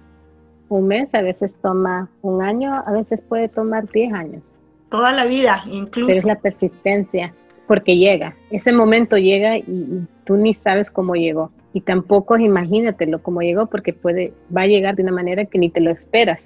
un 0.70 0.88
mes, 0.88 1.14
a 1.14 1.22
veces 1.22 1.56
toma 1.62 2.10
un 2.22 2.42
año, 2.42 2.72
a 2.72 2.92
veces 2.92 3.22
puede 3.22 3.50
tomar 3.50 3.90
10 3.90 4.14
años. 4.14 4.44
Toda 4.90 5.12
la 5.12 5.26
vida, 5.26 5.64
incluso. 5.68 6.08
Pero 6.08 6.20
es 6.20 6.26
la 6.26 6.36
persistencia, 6.36 7.34
porque 7.68 7.98
llega. 7.98 8.36
Ese 8.50 8.72
momento 8.72 9.18
llega 9.18 9.58
y, 9.58 10.06
tú 10.24 10.38
ni 10.38 10.54
sabes 10.54 10.90
cómo 10.90 11.16
llegó. 11.16 11.52
Y 11.74 11.82
tampoco 11.82 12.38
imagínatelo 12.38 13.22
cómo 13.22 13.42
llegó, 13.42 13.68
porque 13.68 13.94
puede, 13.94 14.34
va 14.56 14.62
a 14.62 14.68
llegar 14.68 14.96
de 14.96 15.04
una 15.04 15.12
manera 15.12 15.46
que 15.46 15.60
ni 15.60 15.70
te 15.70 15.82
lo 15.82 15.92
esperas. 15.92 16.40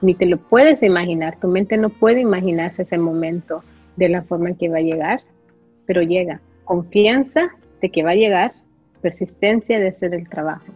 Ni 0.00 0.14
te 0.14 0.26
lo 0.26 0.38
puedes 0.38 0.82
imaginar, 0.82 1.38
tu 1.38 1.48
mente 1.48 1.76
no 1.76 1.90
puede 1.90 2.20
imaginarse 2.20 2.82
ese 2.82 2.96
momento 2.96 3.62
de 3.96 4.08
la 4.08 4.22
forma 4.22 4.50
en 4.50 4.56
que 4.56 4.68
va 4.68 4.78
a 4.78 4.82
llegar, 4.82 5.20
pero 5.86 6.02
llega. 6.02 6.40
Confianza 6.64 7.50
de 7.80 7.90
que 7.90 8.02
va 8.02 8.10
a 8.10 8.14
llegar, 8.14 8.52
persistencia 9.02 9.78
de 9.78 9.88
hacer 9.88 10.14
el 10.14 10.28
trabajo. 10.28 10.66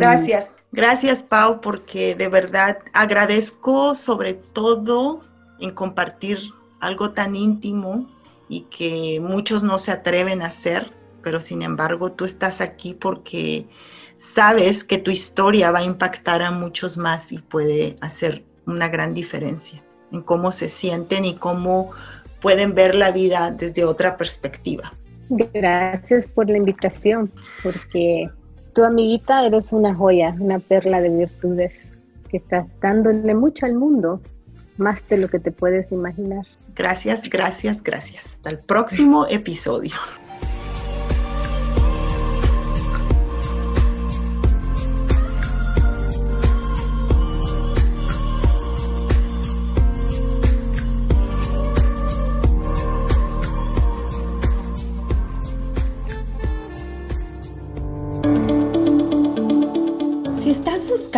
Gracias, 0.00 0.56
gracias 0.72 1.22
Pau, 1.22 1.60
porque 1.60 2.14
de 2.14 2.28
verdad 2.28 2.78
agradezco 2.92 3.94
sobre 3.94 4.34
todo 4.34 5.22
en 5.58 5.72
compartir 5.72 6.38
algo 6.80 7.12
tan 7.12 7.34
íntimo 7.34 8.08
y 8.48 8.62
que 8.62 9.20
muchos 9.20 9.62
no 9.62 9.78
se 9.78 9.92
atreven 9.92 10.42
a 10.42 10.46
hacer, 10.46 10.92
pero 11.22 11.40
sin 11.40 11.62
embargo 11.62 12.12
tú 12.12 12.24
estás 12.24 12.60
aquí 12.60 12.94
porque 12.94 13.66
sabes 14.18 14.84
que 14.84 14.98
tu 14.98 15.10
historia 15.10 15.70
va 15.70 15.80
a 15.80 15.84
impactar 15.84 16.42
a 16.42 16.50
muchos 16.50 16.96
más 16.96 17.32
y 17.32 17.38
puede 17.38 17.96
hacer 18.00 18.44
una 18.66 18.88
gran 18.88 19.14
diferencia 19.14 19.82
en 20.12 20.22
cómo 20.22 20.52
se 20.52 20.68
sienten 20.68 21.24
y 21.24 21.34
cómo 21.34 21.90
pueden 22.40 22.74
ver 22.74 22.94
la 22.94 23.10
vida 23.10 23.50
desde 23.50 23.84
otra 23.84 24.16
perspectiva. 24.16 24.92
Gracias 25.28 26.26
por 26.28 26.48
la 26.48 26.56
invitación, 26.56 27.30
porque 27.62 28.30
tu 28.76 28.84
amiguita 28.84 29.46
eres 29.46 29.72
una 29.72 29.94
joya, 29.94 30.36
una 30.38 30.58
perla 30.58 31.00
de 31.00 31.08
virtudes 31.08 31.72
que 32.28 32.36
estás 32.36 32.66
dándole 32.78 33.34
mucho 33.34 33.64
al 33.64 33.72
mundo, 33.72 34.20
más 34.76 35.00
de 35.08 35.16
lo 35.16 35.28
que 35.28 35.38
te 35.38 35.50
puedes 35.50 35.90
imaginar. 35.90 36.44
Gracias, 36.74 37.22
gracias, 37.30 37.82
gracias. 37.82 38.26
Hasta 38.26 38.50
el 38.50 38.58
próximo 38.58 39.26
episodio. 39.28 39.94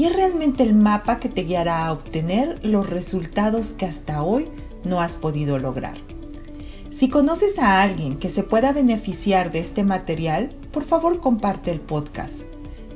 y 0.00 0.06
es 0.06 0.16
realmente 0.16 0.62
el 0.62 0.72
mapa 0.72 1.20
que 1.20 1.28
te 1.28 1.42
guiará 1.42 1.84
a 1.84 1.92
obtener 1.92 2.64
los 2.64 2.88
resultados 2.88 3.70
que 3.70 3.84
hasta 3.84 4.22
hoy 4.22 4.48
no 4.82 5.02
has 5.02 5.16
podido 5.16 5.58
lograr. 5.58 5.98
Si 6.90 7.10
conoces 7.10 7.58
a 7.58 7.82
alguien 7.82 8.16
que 8.16 8.30
se 8.30 8.42
pueda 8.42 8.72
beneficiar 8.72 9.52
de 9.52 9.58
este 9.58 9.84
material, 9.84 10.56
por 10.72 10.84
favor 10.84 11.20
comparte 11.20 11.70
el 11.70 11.80
podcast. 11.80 12.40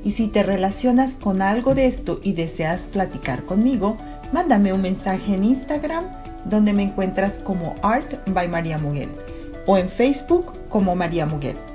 Y 0.03 0.13
si 0.13 0.29
te 0.29 0.41
relacionas 0.41 1.13
con 1.13 1.43
algo 1.43 1.75
de 1.75 1.85
esto 1.85 2.19
y 2.23 2.33
deseas 2.33 2.87
platicar 2.91 3.43
conmigo, 3.43 3.97
mándame 4.33 4.73
un 4.73 4.81
mensaje 4.81 5.35
en 5.35 5.43
Instagram 5.43 6.05
donde 6.45 6.73
me 6.73 6.81
encuentras 6.81 7.37
como 7.37 7.75
Art 7.83 8.15
by 8.31 8.47
María 8.47 8.79
Muguel 8.79 9.09
o 9.67 9.77
en 9.77 9.89
Facebook 9.89 10.53
como 10.69 10.95
María 10.95 11.27
Muguel. 11.27 11.74